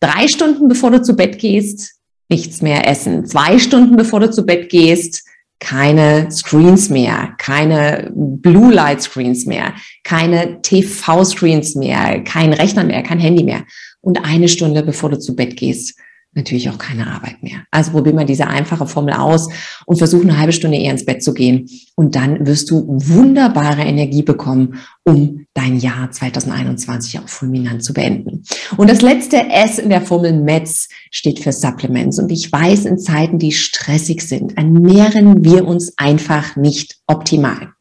Drei 0.00 0.28
Stunden 0.28 0.68
bevor 0.68 0.90
du 0.90 1.02
zu 1.02 1.14
Bett 1.14 1.38
gehst, 1.38 1.94
nichts 2.28 2.60
mehr 2.60 2.88
essen. 2.88 3.24
Zwei 3.26 3.58
Stunden 3.58 3.96
bevor 3.96 4.20
du 4.20 4.30
zu 4.30 4.44
Bett 4.44 4.68
gehst, 4.68 5.24
keine 5.60 6.30
Screens 6.30 6.90
mehr, 6.90 7.34
keine 7.38 8.12
Blue 8.14 8.72
Light 8.72 9.02
Screens 9.02 9.46
mehr, 9.46 9.74
keine 10.02 10.60
TV-Screens 10.62 11.74
mehr, 11.74 12.22
kein 12.22 12.52
Rechner 12.52 12.84
mehr, 12.84 13.02
kein 13.02 13.20
Handy 13.20 13.42
mehr. 13.44 13.64
Und 14.00 14.24
eine 14.24 14.48
Stunde 14.48 14.82
bevor 14.82 15.10
du 15.10 15.18
zu 15.18 15.34
Bett 15.34 15.56
gehst, 15.56 15.98
natürlich 16.34 16.68
auch 16.68 16.78
keine 16.78 17.06
Arbeit 17.06 17.42
mehr. 17.42 17.64
Also 17.70 17.92
probier 17.92 18.12
mal 18.12 18.26
diese 18.26 18.46
einfache 18.46 18.86
Formel 18.86 19.14
aus 19.14 19.48
und 19.86 19.96
versuch 19.96 20.22
eine 20.22 20.38
halbe 20.38 20.52
Stunde 20.52 20.76
eher 20.76 20.92
ins 20.92 21.04
Bett 21.04 21.22
zu 21.22 21.32
gehen. 21.32 21.68
Und 21.94 22.14
dann 22.16 22.46
wirst 22.46 22.70
du 22.70 22.84
wunderbare 22.88 23.82
Energie 23.82 24.22
bekommen, 24.22 24.80
um 25.04 25.43
dein 25.54 25.78
Jahr 25.78 26.10
2021 26.10 27.20
auch 27.20 27.28
fulminant 27.28 27.82
zu 27.82 27.94
beenden. 27.94 28.42
Und 28.76 28.90
das 28.90 29.02
letzte 29.02 29.48
S 29.48 29.78
in 29.78 29.88
der 29.88 30.02
Formel 30.02 30.32
METS 30.32 30.88
steht 31.10 31.38
für 31.38 31.52
Supplements. 31.52 32.18
Und 32.18 32.30
ich 32.30 32.50
weiß, 32.50 32.84
in 32.84 32.98
Zeiten, 32.98 33.38
die 33.38 33.52
stressig 33.52 34.22
sind, 34.22 34.56
ernähren 34.58 35.44
wir 35.44 35.66
uns 35.66 35.94
einfach 35.96 36.56
nicht 36.56 36.98
optimal. 37.06 37.74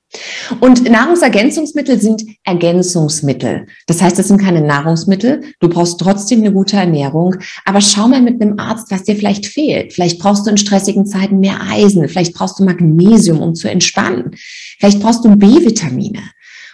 Und 0.60 0.88
Nahrungsergänzungsmittel 0.90 2.00
sind 2.00 2.24
Ergänzungsmittel. 2.44 3.66
Das 3.88 4.02
heißt, 4.02 4.20
es 4.20 4.28
sind 4.28 4.40
keine 4.40 4.62
Nahrungsmittel. 4.62 5.42
Du 5.60 5.70
brauchst 5.70 6.00
trotzdem 6.00 6.42
eine 6.42 6.54
gute 6.54 6.78
Ernährung. 6.78 7.36
Aber 7.66 7.82
schau 7.82 8.08
mal 8.08 8.22
mit 8.22 8.40
einem 8.42 8.60
Arzt, 8.60 8.92
was 8.92 9.04
dir 9.04 9.16
vielleicht 9.16 9.48
fehlt. 9.48 9.94
Vielleicht 9.94 10.20
brauchst 10.20 10.46
du 10.46 10.52
in 10.52 10.58
stressigen 10.58 11.06
Zeiten 11.06 11.40
mehr 11.40 11.62
Eisen. 11.68 12.08
Vielleicht 12.08 12.36
brauchst 12.36 12.60
du 12.60 12.64
Magnesium, 12.64 13.42
um 13.42 13.56
zu 13.56 13.70
entspannen. 13.70 14.36
Vielleicht 14.80 15.00
brauchst 15.00 15.26
du 15.26 15.36
B-Vitamine. 15.36 16.22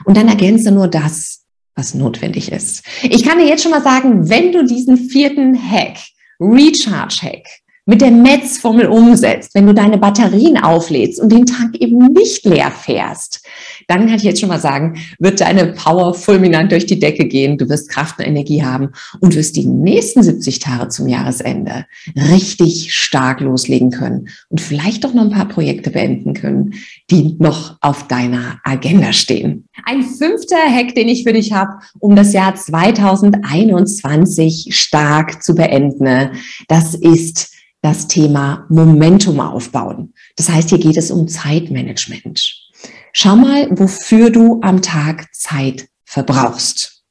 Und 0.05 0.17
dann 0.17 0.27
ergänze 0.27 0.71
nur 0.71 0.87
das, 0.87 1.45
was 1.75 1.93
notwendig 1.93 2.51
ist. 2.51 2.83
Ich 3.03 3.23
kann 3.23 3.37
dir 3.37 3.47
jetzt 3.47 3.63
schon 3.63 3.71
mal 3.71 3.83
sagen, 3.83 4.29
wenn 4.29 4.51
du 4.51 4.65
diesen 4.65 4.97
vierten 4.97 5.57
Hack, 5.57 5.97
Recharge 6.39 7.19
Hack, 7.21 7.47
mit 7.89 7.99
der 8.01 8.11
Metz-Formel 8.11 8.85
umsetzt, 8.85 9.55
wenn 9.55 9.65
du 9.65 9.73
deine 9.73 9.97
Batterien 9.97 10.57
auflädst 10.57 11.19
und 11.19 11.31
den 11.31 11.47
Tank 11.47 11.75
eben 11.77 11.97
nicht 12.13 12.45
leer 12.45 12.69
fährst, 12.69 13.43
dann 13.87 14.05
kann 14.05 14.17
ich 14.17 14.21
jetzt 14.21 14.39
schon 14.39 14.49
mal 14.49 14.59
sagen, 14.59 14.99
wird 15.17 15.41
deine 15.41 15.73
Power 15.73 16.13
fulminant 16.13 16.71
durch 16.71 16.85
die 16.85 16.99
Decke 16.99 17.25
gehen. 17.25 17.57
Du 17.57 17.67
wirst 17.67 17.89
Kraft 17.89 18.19
und 18.19 18.25
Energie 18.25 18.63
haben 18.63 18.89
und 19.21 19.35
wirst 19.35 19.55
die 19.55 19.65
nächsten 19.65 20.21
70 20.21 20.59
Tage 20.59 20.89
zum 20.89 21.07
Jahresende 21.07 21.87
richtig 22.15 22.93
stark 22.93 23.39
loslegen 23.39 23.89
können 23.89 24.29
und 24.49 24.61
vielleicht 24.61 25.03
auch 25.07 25.15
noch 25.15 25.23
ein 25.23 25.31
paar 25.31 25.47
Projekte 25.47 25.89
beenden 25.89 26.35
können, 26.35 26.75
die 27.09 27.37
noch 27.39 27.77
auf 27.81 28.07
deiner 28.07 28.59
Agenda 28.63 29.13
stehen. 29.13 29.67
Ein 29.83 30.03
fünfter 30.03 30.57
Hack, 30.57 30.93
den 30.93 31.07
ich 31.07 31.23
für 31.23 31.33
dich 31.33 31.53
habe, 31.53 31.79
um 31.97 32.15
das 32.15 32.33
Jahr 32.33 32.53
2021 32.53 34.77
stark 34.77 35.41
zu 35.41 35.55
beenden, 35.55 36.29
das 36.67 36.93
ist 36.93 37.49
das 37.81 38.07
Thema 38.07 38.65
Momentum 38.69 39.39
aufbauen. 39.39 40.13
Das 40.35 40.49
heißt, 40.49 40.69
hier 40.69 40.79
geht 40.79 40.97
es 40.97 41.11
um 41.11 41.27
Zeitmanagement. 41.27 42.69
Schau 43.13 43.35
mal, 43.35 43.67
wofür 43.71 44.29
du 44.29 44.59
am 44.61 44.81
Tag 44.81 45.27
Zeit 45.33 45.87
verbrauchst. 46.05 47.03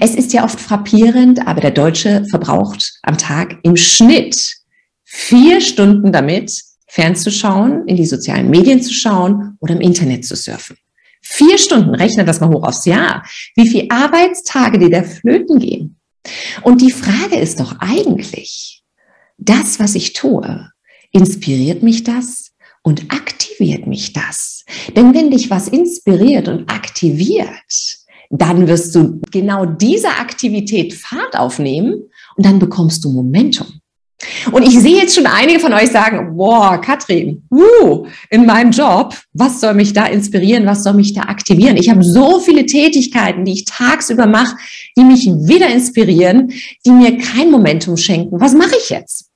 Es 0.00 0.14
ist 0.14 0.32
ja 0.32 0.44
oft 0.44 0.60
frappierend, 0.60 1.46
aber 1.46 1.60
der 1.60 1.72
Deutsche 1.72 2.24
verbraucht 2.30 2.98
am 3.02 3.18
Tag 3.18 3.58
im 3.62 3.76
Schnitt 3.76 4.56
vier 5.04 5.60
Stunden 5.60 6.12
damit, 6.12 6.52
fernzuschauen, 6.86 7.86
in 7.86 7.96
die 7.96 8.06
sozialen 8.06 8.50
Medien 8.50 8.82
zu 8.82 8.94
schauen 8.94 9.56
oder 9.60 9.74
im 9.74 9.80
Internet 9.80 10.24
zu 10.24 10.36
surfen. 10.36 10.76
Vier 11.20 11.58
Stunden, 11.58 11.94
rechne 11.94 12.24
das 12.24 12.40
mal 12.40 12.48
hoch 12.48 12.62
aufs 12.62 12.84
Jahr. 12.84 13.24
Wie 13.54 13.68
viele 13.68 13.90
Arbeitstage 13.90 14.78
dir 14.78 14.90
da 14.90 15.02
flöten 15.02 15.58
gehen? 15.58 15.98
Und 16.62 16.80
die 16.80 16.92
Frage 16.92 17.36
ist 17.36 17.60
doch 17.60 17.76
eigentlich, 17.80 18.77
das, 19.38 19.80
was 19.80 19.94
ich 19.94 20.12
tue, 20.12 20.70
inspiriert 21.12 21.82
mich 21.82 22.04
das 22.04 22.52
und 22.82 23.10
aktiviert 23.12 23.86
mich 23.86 24.12
das. 24.12 24.64
Denn 24.94 25.14
wenn 25.14 25.30
dich 25.30 25.50
was 25.50 25.68
inspiriert 25.68 26.48
und 26.48 26.70
aktiviert, 26.70 27.98
dann 28.30 28.68
wirst 28.68 28.94
du 28.94 29.20
genau 29.30 29.64
dieser 29.64 30.20
Aktivität 30.20 30.92
Fahrt 30.94 31.38
aufnehmen 31.38 32.04
und 32.36 32.44
dann 32.44 32.58
bekommst 32.58 33.04
du 33.04 33.10
Momentum. 33.10 33.66
Und 34.50 34.62
ich 34.64 34.78
sehe 34.80 34.96
jetzt 34.96 35.14
schon 35.14 35.26
einige 35.26 35.60
von 35.60 35.72
euch 35.72 35.90
sagen, 35.90 36.36
boah, 36.36 36.80
Katrin, 36.80 37.44
uh, 37.52 38.04
in 38.30 38.46
meinem 38.46 38.72
Job, 38.72 39.14
was 39.32 39.60
soll 39.60 39.74
mich 39.74 39.92
da 39.92 40.06
inspirieren, 40.06 40.66
was 40.66 40.82
soll 40.82 40.94
mich 40.94 41.12
da 41.12 41.22
aktivieren? 41.22 41.76
Ich 41.76 41.88
habe 41.88 42.02
so 42.02 42.40
viele 42.40 42.66
Tätigkeiten, 42.66 43.44
die 43.44 43.52
ich 43.52 43.64
tagsüber 43.64 44.26
mache, 44.26 44.56
die 44.96 45.04
mich 45.04 45.26
wieder 45.26 45.68
inspirieren, 45.68 46.52
die 46.84 46.90
mir 46.90 47.16
kein 47.18 47.52
Momentum 47.52 47.96
schenken. 47.96 48.40
Was 48.40 48.54
mache 48.54 48.74
ich 48.82 48.90
jetzt? 48.90 49.27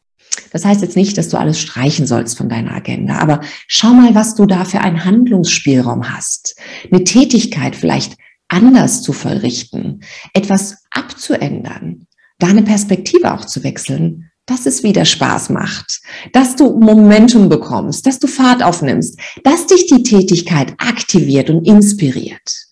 Das 0.53 0.65
heißt 0.65 0.83
jetzt 0.83 0.97
nicht, 0.97 1.19
dass 1.19 1.29
du 1.29 1.39
alles 1.39 1.59
streichen 1.59 2.07
sollst 2.07 2.37
von 2.37 2.49
deiner 2.49 2.75
Agenda, 2.75 3.19
aber 3.19 3.41
schau 3.67 3.89
mal, 3.89 4.15
was 4.15 4.35
du 4.35 4.47
da 4.47 4.65
für 4.65 4.81
einen 4.81 5.05
Handlungsspielraum 5.05 6.15
hast. 6.15 6.57
Eine 6.91 7.05
Tätigkeit 7.05 7.75
vielleicht 7.75 8.17
anders 8.49 9.03
zu 9.03 9.13
vollrichten, 9.13 10.01
etwas 10.35 10.85
abzuändern, 10.91 12.07
da 12.39 12.49
eine 12.49 12.63
Perspektive 12.63 13.33
auch 13.33 13.47
zu 13.47 13.65
wechseln 13.65 14.29
dass 14.47 14.67
es 14.67 14.83
wieder 14.83 15.05
Spaß 15.05 15.51
macht, 15.51 16.01
dass 16.33 16.57
du 16.57 16.79
Momentum 16.79 17.49
bekommst, 17.49 18.07
dass 18.07 18.19
du 18.19 18.27
Fahrt 18.27 18.63
aufnimmst, 18.63 19.19
dass 19.45 19.67
dich 19.67 19.87
die 19.87 20.03
Tätigkeit 20.03 20.75
aktiviert 20.79 21.49
und 21.49 21.65
inspiriert. 21.65 22.67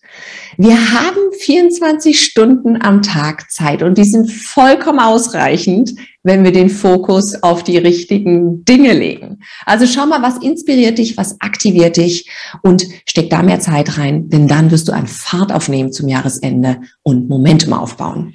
Wir 0.57 0.91
haben 0.91 1.31
24 1.39 2.19
Stunden 2.19 2.81
am 2.81 3.01
Tag 3.01 3.49
Zeit 3.51 3.81
und 3.83 3.97
die 3.97 4.03
sind 4.03 4.29
vollkommen 4.29 4.99
ausreichend, 4.99 5.93
wenn 6.23 6.43
wir 6.43 6.51
den 6.51 6.69
Fokus 6.69 7.41
auf 7.41 7.63
die 7.63 7.77
richtigen 7.77 8.65
Dinge 8.65 8.93
legen. 8.93 9.39
Also 9.65 9.87
schau 9.87 10.05
mal, 10.05 10.21
was 10.21 10.37
inspiriert 10.37 10.97
dich, 10.97 11.17
was 11.17 11.39
aktiviert 11.39 11.97
dich 11.97 12.29
und 12.61 12.85
steck 13.05 13.29
da 13.29 13.41
mehr 13.43 13.59
Zeit 13.59 13.97
rein, 13.97 14.29
denn 14.29 14.47
dann 14.47 14.71
wirst 14.71 14.87
du 14.87 14.91
an 14.91 15.07
Fahrt 15.07 15.51
aufnehmen 15.53 15.91
zum 15.93 16.07
Jahresende 16.07 16.81
und 17.01 17.29
Momentum 17.29 17.73
aufbauen. 17.73 18.33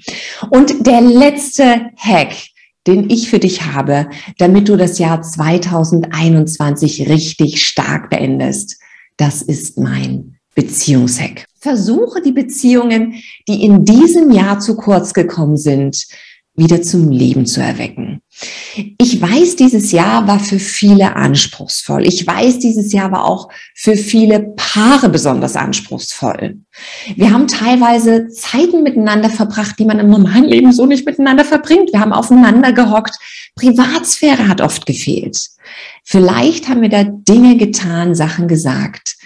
Und 0.50 0.86
der 0.86 1.00
letzte 1.00 1.90
Hack, 1.96 2.34
den 2.86 3.10
ich 3.10 3.28
für 3.28 3.38
dich 3.38 3.66
habe, 3.66 4.08
damit 4.38 4.68
du 4.68 4.76
das 4.76 4.98
Jahr 4.98 5.22
2021 5.22 7.08
richtig 7.08 7.64
stark 7.66 8.10
beendest. 8.10 8.78
Das 9.16 9.42
ist 9.42 9.78
mein 9.78 10.38
Beziehungshack. 10.54 11.46
Versuche 11.66 12.22
die 12.22 12.30
Beziehungen, 12.30 13.20
die 13.48 13.64
in 13.64 13.84
diesem 13.84 14.30
Jahr 14.30 14.60
zu 14.60 14.76
kurz 14.76 15.12
gekommen 15.12 15.56
sind, 15.56 16.06
wieder 16.54 16.80
zum 16.80 17.10
Leben 17.10 17.44
zu 17.44 17.60
erwecken. 17.60 18.20
Ich 18.98 19.20
weiß, 19.20 19.56
dieses 19.56 19.90
Jahr 19.90 20.28
war 20.28 20.38
für 20.38 20.60
viele 20.60 21.16
anspruchsvoll. 21.16 22.06
Ich 22.06 22.24
weiß, 22.24 22.60
dieses 22.60 22.92
Jahr 22.92 23.10
war 23.10 23.24
auch 23.24 23.48
für 23.74 23.96
viele 23.96 24.54
Paare 24.54 25.08
besonders 25.08 25.56
anspruchsvoll. 25.56 26.60
Wir 27.16 27.32
haben 27.32 27.48
teilweise 27.48 28.28
Zeiten 28.28 28.84
miteinander 28.84 29.28
verbracht, 29.28 29.76
die 29.80 29.86
man 29.86 29.98
im 29.98 30.08
normalen 30.08 30.44
Leben 30.44 30.72
so 30.72 30.86
nicht 30.86 31.04
miteinander 31.04 31.44
verbringt. 31.44 31.92
Wir 31.92 31.98
haben 31.98 32.12
aufeinander 32.12 32.72
gehockt. 32.72 33.16
Privatsphäre 33.56 34.46
hat 34.46 34.60
oft 34.60 34.86
gefehlt. 34.86 35.36
Vielleicht 36.04 36.68
haben 36.68 36.82
wir 36.82 36.90
da 36.90 37.02
Dinge 37.02 37.56
getan, 37.56 38.14
Sachen 38.14 38.46
gesagt, 38.46 39.16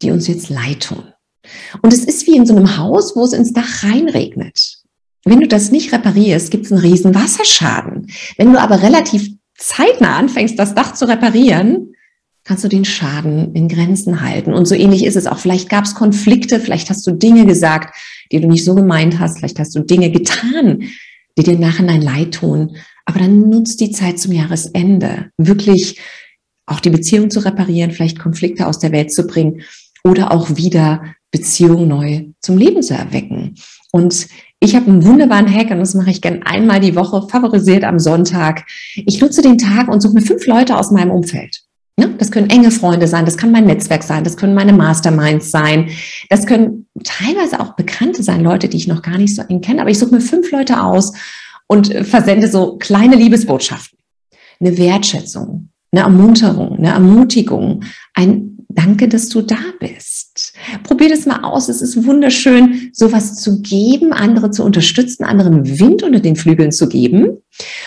die 0.00 0.12
uns 0.12 0.28
jetzt 0.28 0.48
leid 0.48 0.84
tun. 0.84 1.12
Und 1.82 1.92
es 1.92 2.04
ist 2.04 2.26
wie 2.26 2.36
in 2.36 2.46
so 2.46 2.56
einem 2.56 2.76
Haus, 2.76 3.16
wo 3.16 3.24
es 3.24 3.32
ins 3.32 3.52
Dach 3.52 3.84
reinregnet. 3.84 4.78
Wenn 5.24 5.40
du 5.40 5.48
das 5.48 5.70
nicht 5.70 5.92
reparierst, 5.92 6.50
gibt 6.50 6.66
es 6.66 6.72
einen 6.72 6.80
riesen 6.80 7.14
Wasserschaden. 7.14 8.08
Wenn 8.36 8.52
du 8.52 8.60
aber 8.60 8.82
relativ 8.82 9.30
zeitnah 9.56 10.16
anfängst, 10.16 10.58
das 10.58 10.74
Dach 10.74 10.94
zu 10.94 11.06
reparieren, 11.06 11.94
kannst 12.44 12.64
du 12.64 12.68
den 12.68 12.86
Schaden 12.86 13.54
in 13.54 13.68
Grenzen 13.68 14.22
halten. 14.22 14.54
Und 14.54 14.66
so 14.66 14.74
ähnlich 14.74 15.04
ist 15.04 15.16
es 15.16 15.26
auch. 15.26 15.38
Vielleicht 15.38 15.68
gab 15.68 15.84
es 15.84 15.94
Konflikte, 15.94 16.60
vielleicht 16.60 16.88
hast 16.88 17.06
du 17.06 17.10
Dinge 17.10 17.44
gesagt, 17.44 17.94
die 18.32 18.40
du 18.40 18.48
nicht 18.48 18.64
so 18.64 18.74
gemeint 18.74 19.18
hast, 19.18 19.38
vielleicht 19.38 19.58
hast 19.58 19.74
du 19.74 19.80
Dinge 19.80 20.10
getan, 20.10 20.84
die 21.36 21.42
dir 21.42 21.54
im 21.54 21.60
Nachhinein 21.60 22.00
leid 22.00 22.34
tun. 22.34 22.76
Aber 23.04 23.18
dann 23.18 23.50
nutzt 23.50 23.80
die 23.80 23.90
Zeit 23.90 24.18
zum 24.18 24.32
Jahresende, 24.32 25.30
wirklich 25.36 26.00
auch 26.64 26.80
die 26.80 26.90
Beziehung 26.90 27.30
zu 27.30 27.40
reparieren, 27.40 27.90
vielleicht 27.90 28.18
Konflikte 28.18 28.66
aus 28.66 28.78
der 28.78 28.92
Welt 28.92 29.12
zu 29.12 29.26
bringen 29.26 29.62
oder 30.04 30.32
auch 30.32 30.56
wieder 30.56 31.02
Beziehung 31.30 31.88
neu 31.88 32.26
zum 32.40 32.56
Leben 32.56 32.82
zu 32.82 32.94
erwecken. 32.94 33.54
Und 33.92 34.28
ich 34.60 34.74
habe 34.74 34.86
einen 34.86 35.04
wunderbaren 35.04 35.52
Hack 35.52 35.70
und 35.70 35.78
das 35.78 35.94
mache 35.94 36.10
ich 36.10 36.20
gern 36.20 36.42
einmal 36.42 36.80
die 36.80 36.96
Woche, 36.96 37.28
favorisiert 37.28 37.84
am 37.84 37.98
Sonntag. 37.98 38.66
Ich 38.94 39.20
nutze 39.20 39.42
den 39.42 39.58
Tag 39.58 39.88
und 39.88 40.00
suche 40.00 40.14
mir 40.14 40.22
fünf 40.22 40.46
Leute 40.46 40.76
aus 40.76 40.90
meinem 40.90 41.10
Umfeld. 41.10 41.62
Ja, 41.98 42.06
das 42.06 42.30
können 42.30 42.48
enge 42.48 42.70
Freunde 42.70 43.08
sein, 43.08 43.24
das 43.24 43.36
kann 43.36 43.50
mein 43.50 43.66
Netzwerk 43.66 44.04
sein, 44.04 44.22
das 44.22 44.36
können 44.36 44.54
meine 44.54 44.72
Masterminds 44.72 45.50
sein, 45.50 45.90
das 46.30 46.46
können 46.46 46.86
teilweise 47.02 47.58
auch 47.58 47.74
Bekannte 47.74 48.22
sein, 48.22 48.40
Leute, 48.44 48.68
die 48.68 48.76
ich 48.76 48.86
noch 48.86 49.02
gar 49.02 49.18
nicht 49.18 49.34
so 49.34 49.42
eng 49.42 49.62
kenne, 49.62 49.80
aber 49.80 49.90
ich 49.90 49.98
suche 49.98 50.14
mir 50.14 50.20
fünf 50.20 50.52
Leute 50.52 50.80
aus 50.80 51.12
und 51.66 51.92
versende 52.06 52.46
so 52.48 52.76
kleine 52.76 53.16
Liebesbotschaften. 53.16 53.98
Eine 54.60 54.78
Wertschätzung, 54.78 55.70
eine 55.90 56.02
Ermunterung, 56.02 56.76
eine 56.78 56.90
Ermutigung, 56.90 57.82
ein 58.14 58.58
Danke, 58.68 59.08
dass 59.08 59.28
du 59.28 59.42
da 59.42 59.58
bist. 59.80 60.47
Probier 60.82 61.08
das 61.08 61.26
mal 61.26 61.44
aus. 61.44 61.68
Es 61.68 61.82
ist 61.82 62.04
wunderschön, 62.06 62.90
sowas 62.92 63.36
zu 63.36 63.62
geben, 63.62 64.12
andere 64.12 64.50
zu 64.50 64.64
unterstützen, 64.64 65.24
anderen 65.24 65.78
Wind 65.78 66.02
unter 66.02 66.20
den 66.20 66.36
Flügeln 66.36 66.72
zu 66.72 66.88
geben. 66.88 67.38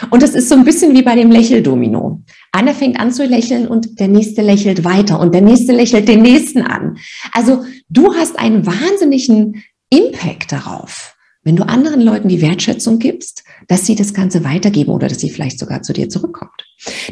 Und 0.09 0.23
das 0.23 0.31
ist 0.31 0.49
so 0.49 0.55
ein 0.55 0.63
bisschen 0.63 0.95
wie 0.95 1.01
bei 1.01 1.15
dem 1.15 1.31
Lächeldomino. 1.31 2.21
Einer 2.51 2.73
fängt 2.73 2.99
an 2.99 3.11
zu 3.11 3.25
lächeln 3.25 3.67
und 3.67 3.99
der 3.99 4.07
nächste 4.07 4.41
lächelt 4.41 4.83
weiter 4.83 5.19
und 5.19 5.33
der 5.33 5.41
nächste 5.41 5.73
lächelt 5.73 6.07
den 6.07 6.21
nächsten 6.21 6.61
an. 6.61 6.97
Also 7.31 7.63
du 7.89 8.13
hast 8.13 8.37
einen 8.37 8.65
wahnsinnigen 8.65 9.63
Impact 9.89 10.51
darauf, 10.51 11.10
wenn 11.43 11.55
du 11.55 11.67
anderen 11.67 12.01
Leuten 12.01 12.27
die 12.27 12.41
Wertschätzung 12.41 12.99
gibst, 12.99 13.43
dass 13.67 13.85
sie 13.85 13.95
das 13.95 14.13
Ganze 14.13 14.43
weitergeben 14.43 14.91
oder 14.91 15.07
dass 15.07 15.19
sie 15.19 15.29
vielleicht 15.29 15.59
sogar 15.59 15.81
zu 15.81 15.93
dir 15.93 16.09
zurückkommt. 16.09 16.51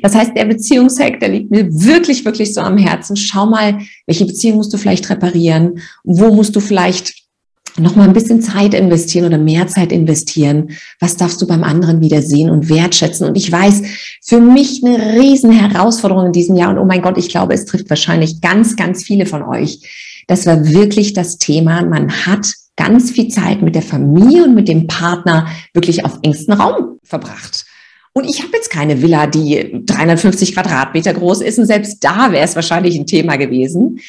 Das 0.02 0.16
heißt, 0.16 0.32
der 0.36 0.46
Beziehungshack, 0.46 1.20
der 1.20 1.30
liegt 1.30 1.52
mir 1.52 1.68
wirklich, 1.72 2.26
wirklich 2.26 2.54
so 2.54 2.62
am 2.62 2.78
Herzen. 2.78 3.16
Schau 3.16 3.46
mal, 3.46 3.80
welche 4.06 4.26
Beziehung 4.26 4.58
musst 4.58 4.74
du 4.74 4.78
vielleicht 4.78 5.10
reparieren? 5.10 5.80
Wo 6.04 6.34
musst 6.34 6.56
du 6.56 6.60
vielleicht 6.60 7.14
noch 7.78 7.96
mal 7.96 8.08
ein 8.08 8.14
bisschen 8.14 8.42
Zeit 8.42 8.74
investieren 8.74 9.26
oder 9.26 9.38
mehr 9.38 9.68
Zeit 9.68 9.92
investieren? 9.92 10.72
Was 11.00 11.18
darfst 11.18 11.42
du 11.42 11.48
beim 11.48 11.64
anderen 11.64 12.02
wieder 12.02 12.22
sehen 12.22 12.50
und 12.50 12.70
wertschätzen? 12.70 13.28
Und 13.28 13.36
ich 13.36 13.52
weiß, 13.52 13.82
für 14.24 14.40
mich 14.40 14.84
eine 14.84 15.20
riesen 15.20 15.52
Herausforderung 15.52 16.28
in 16.28 16.34
diesem 16.34 16.56
Jahr. 16.56 16.72
Und 16.72 16.78
oh 16.78 16.86
mein 16.86 17.02
Gott, 17.02 17.18
ich 17.18 17.30
glaube, 17.30 17.54
es 17.54 17.66
trifft 17.66 17.90
wahrscheinlich 17.90 18.42
ganz, 18.42 18.76
ganz 18.76 19.04
viele 19.04 19.26
von 19.26 19.44
euch. 19.44 20.24
Das 20.28 20.46
war 20.46 20.68
wirklich 20.68 21.14
das 21.14 21.38
Thema. 21.38 21.84
Man 21.84 22.26
hat 22.26 22.48
ganz 22.80 23.12
viel 23.12 23.28
Zeit 23.28 23.62
mit 23.62 23.76
der 23.76 23.82
Familie 23.82 24.46
und 24.46 24.56
mit 24.56 24.70
dem 24.70 24.88
Partner 24.88 25.48
wirklich 25.74 26.06
auf 26.06 26.18
engstem 26.24 26.56
Raum 26.56 26.98
verbracht. 27.04 27.66
Und 28.14 28.24
ich 28.24 28.42
habe 28.42 28.54
jetzt 28.54 28.72
keine 28.72 29.02
Villa, 29.02 29.28
die 29.28 29.84
350 29.86 30.54
Quadratmeter 30.54 31.14
groß 31.14 31.42
ist. 31.42 31.60
Und 31.60 31.66
selbst 31.66 32.04
da 32.04 32.32
wäre 32.32 32.44
es 32.44 32.56
wahrscheinlich 32.56 32.98
ein 32.98 33.06
Thema 33.06 33.36
gewesen. 33.36 34.00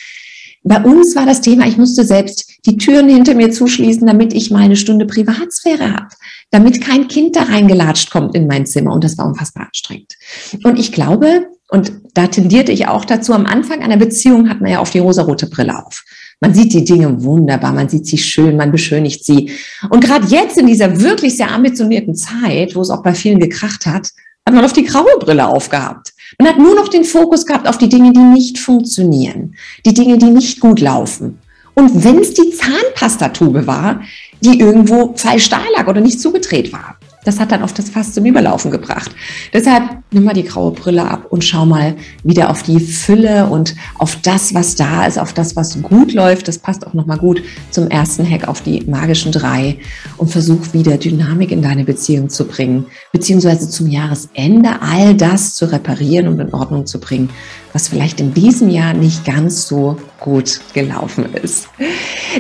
Bei 0.63 0.81
uns 0.83 1.17
war 1.17 1.27
das 1.27 1.41
Thema, 1.41 1.67
ich 1.67 1.79
musste 1.79 2.05
selbst 2.05 2.49
die 2.67 2.77
Türen 2.77 3.09
hinter 3.09 3.35
mir 3.35 3.51
zuschließen, 3.51 4.07
damit 4.07 4.33
ich 4.33 4.51
meine 4.51 4.77
Stunde 4.77 5.07
Privatsphäre 5.07 5.93
habe, 5.93 6.09
damit 6.51 6.81
kein 6.81 7.09
Kind 7.09 7.35
da 7.35 7.43
reingelatscht 7.43 8.11
kommt 8.11 8.37
in 8.37 8.47
mein 8.47 8.67
Zimmer. 8.67 8.93
Und 8.93 9.03
das 9.03 9.19
war 9.19 9.27
unfassbar 9.27 9.67
anstrengend. 9.67 10.15
Und 10.63 10.79
ich 10.79 10.93
glaube, 10.93 11.47
und 11.71 11.93
da 12.15 12.29
tendierte 12.29 12.73
ich 12.73 12.87
auch 12.89 13.05
dazu, 13.05 13.33
am 13.33 13.47
Anfang 13.47 13.83
einer 13.83 13.97
Beziehung 13.97 14.49
hat 14.49 14.61
man 14.61 14.71
ja 14.71 14.79
auf 14.79 14.91
die 14.91 14.99
rosarote 14.99 15.47
Brille 15.47 15.85
auf. 15.85 16.05
Man 16.41 16.55
sieht 16.55 16.73
die 16.73 16.85
Dinge 16.85 17.23
wunderbar, 17.23 17.73
man 17.73 17.89
sieht 17.89 18.07
sie 18.07 18.17
schön, 18.17 18.57
man 18.57 18.73
beschönigt 18.73 19.25
sie. 19.25 19.51
Und 19.91 20.03
gerade 20.03 20.27
jetzt 20.29 20.57
in 20.57 20.67
dieser 20.67 21.01
wirklich 21.01 21.37
sehr 21.37 21.51
ambitionierten 21.51 22.15
Zeit, 22.15 22.75
wo 22.75 22.81
es 22.81 22.89
auch 22.89 23.03
bei 23.03 23.15
vielen 23.15 23.39
gekracht 23.39 23.85
hat, 23.85 24.09
hat 24.47 24.55
man 24.55 24.65
auf 24.65 24.73
die 24.73 24.85
graue 24.85 25.19
Brille 25.19 25.47
aufgehabt. 25.47 26.15
Man 26.39 26.49
hat 26.49 26.59
nur 26.59 26.75
noch 26.75 26.89
den 26.89 27.05
Fokus 27.05 27.45
gehabt 27.45 27.69
auf 27.69 27.77
die 27.77 27.91
Dinge, 27.91 28.13
die 28.13 28.21
nicht 28.21 28.59
funktionieren, 28.59 29.55
die 29.85 29.93
Dinge, 29.93 30.17
die 30.17 30.31
nicht 30.31 30.61
gut 30.61 30.81
laufen. 30.81 31.39
Und 31.75 32.05
wenn 32.05 32.19
es 32.19 32.33
die 32.33 32.51
Zahnpastatube 32.51 33.67
war, 33.67 34.01
die 34.41 34.59
irgendwo 34.59 35.13
falsch 35.17 35.51
da 35.51 35.61
lag 35.77 35.89
oder 35.89 36.01
nicht 36.01 36.21
zugedreht 36.21 36.73
war 36.73 37.00
das 37.31 37.39
hat 37.39 37.53
dann 37.53 37.63
oft 37.63 37.79
das 37.79 37.91
Fass 37.91 38.13
zum 38.13 38.25
Überlaufen 38.25 38.73
gebracht. 38.73 39.13
Deshalb 39.53 39.85
nimm 40.11 40.25
mal 40.25 40.35
die 40.35 40.43
graue 40.43 40.73
Brille 40.73 41.09
ab 41.09 41.27
und 41.31 41.45
schau 41.45 41.65
mal 41.65 41.95
wieder 42.25 42.51
auf 42.51 42.65
die 42.65 42.81
Fülle 42.81 43.47
und 43.47 43.77
auf 43.99 44.17
das, 44.17 44.53
was 44.53 44.75
da 44.75 45.07
ist, 45.07 45.17
auf 45.17 45.33
das, 45.33 45.55
was 45.55 45.81
gut 45.81 46.13
läuft. 46.13 46.49
Das 46.49 46.59
passt 46.59 46.85
auch 46.85 46.93
nochmal 46.93 47.19
gut 47.19 47.41
zum 47.71 47.87
ersten 47.87 48.29
Hack 48.29 48.49
auf 48.49 48.63
die 48.63 48.83
magischen 48.83 49.31
drei 49.31 49.79
und 50.17 50.29
versuch 50.29 50.73
wieder 50.73 50.99
Dynamik 50.99 51.53
in 51.53 51.63
deine 51.63 51.85
Beziehung 51.85 52.29
zu 52.31 52.47
bringen, 52.47 52.87
beziehungsweise 53.13 53.71
zum 53.71 53.87
Jahresende 53.87 54.83
all 54.83 55.15
das 55.15 55.55
zu 55.55 55.67
reparieren 55.67 56.27
und 56.27 56.41
in 56.41 56.53
Ordnung 56.53 56.85
zu 56.85 56.99
bringen, 56.99 57.31
was 57.73 57.87
vielleicht 57.87 58.21
in 58.21 58.35
diesem 58.35 58.71
Jahr 58.71 58.93
nicht 58.93 59.25
ganz 59.25 59.69
so 59.69 59.97
gut 60.19 60.61
gelaufen 60.75 61.27
ist. 61.41 61.69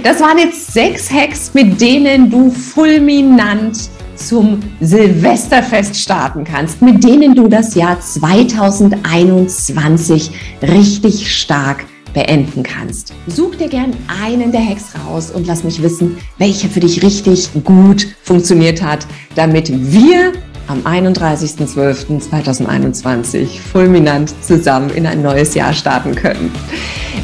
Das 0.02 0.20
waren 0.20 0.38
jetzt 0.38 0.72
sechs 0.72 1.08
Hacks, 1.12 1.54
mit 1.54 1.80
denen 1.80 2.28
du 2.28 2.50
fulminant 2.50 3.88
zum 4.26 4.60
Silvesterfest 4.80 5.96
starten 5.96 6.44
kannst, 6.44 6.82
mit 6.82 7.02
denen 7.02 7.34
du 7.34 7.48
das 7.48 7.74
Jahr 7.74 7.98
2021 8.00 10.30
richtig 10.62 11.34
stark 11.34 11.86
beenden 12.12 12.62
kannst. 12.62 13.12
Such 13.26 13.56
dir 13.56 13.68
gern 13.68 13.96
einen 14.22 14.52
der 14.52 14.64
Hacks 14.64 14.92
raus 15.06 15.30
und 15.30 15.46
lass 15.46 15.64
mich 15.64 15.82
wissen, 15.82 16.18
welcher 16.38 16.68
für 16.68 16.80
dich 16.80 17.02
richtig 17.02 17.50
gut 17.64 18.06
funktioniert 18.22 18.82
hat, 18.82 19.06
damit 19.34 19.72
wir 19.92 20.32
am 20.66 20.80
31.12.2021 20.82 23.46
fulminant 23.72 24.34
zusammen 24.42 24.90
in 24.90 25.06
ein 25.06 25.22
neues 25.22 25.54
Jahr 25.54 25.72
starten 25.72 26.14
können. 26.14 26.52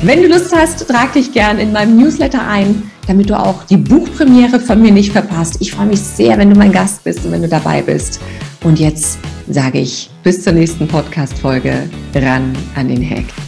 Wenn 0.02 0.22
du 0.22 0.28
Lust 0.28 0.54
hast, 0.54 0.88
trag 0.88 1.12
dich 1.12 1.32
gern 1.32 1.58
in 1.58 1.72
meinem 1.72 1.96
Newsletter 1.96 2.46
ein, 2.46 2.90
damit 3.06 3.30
du 3.30 3.38
auch 3.38 3.64
die 3.64 3.76
Buchpremiere 3.76 4.60
von 4.60 4.80
mir 4.80 4.92
nicht 4.92 5.12
verpasst. 5.12 5.56
Ich 5.60 5.72
freue 5.72 5.86
mich 5.86 6.00
sehr, 6.00 6.36
wenn 6.38 6.50
du 6.50 6.56
mein 6.56 6.72
Gast 6.72 7.04
bist 7.04 7.24
und 7.24 7.32
wenn 7.32 7.42
du 7.42 7.48
dabei 7.48 7.82
bist. 7.82 8.20
Und 8.64 8.78
jetzt 8.78 9.18
sage 9.48 9.78
ich 9.78 10.10
bis 10.22 10.42
zur 10.42 10.52
nächsten 10.52 10.88
Podcast-Folge 10.88 11.88
ran 12.14 12.52
an 12.74 12.88
den 12.88 13.08
Hack. 13.08 13.45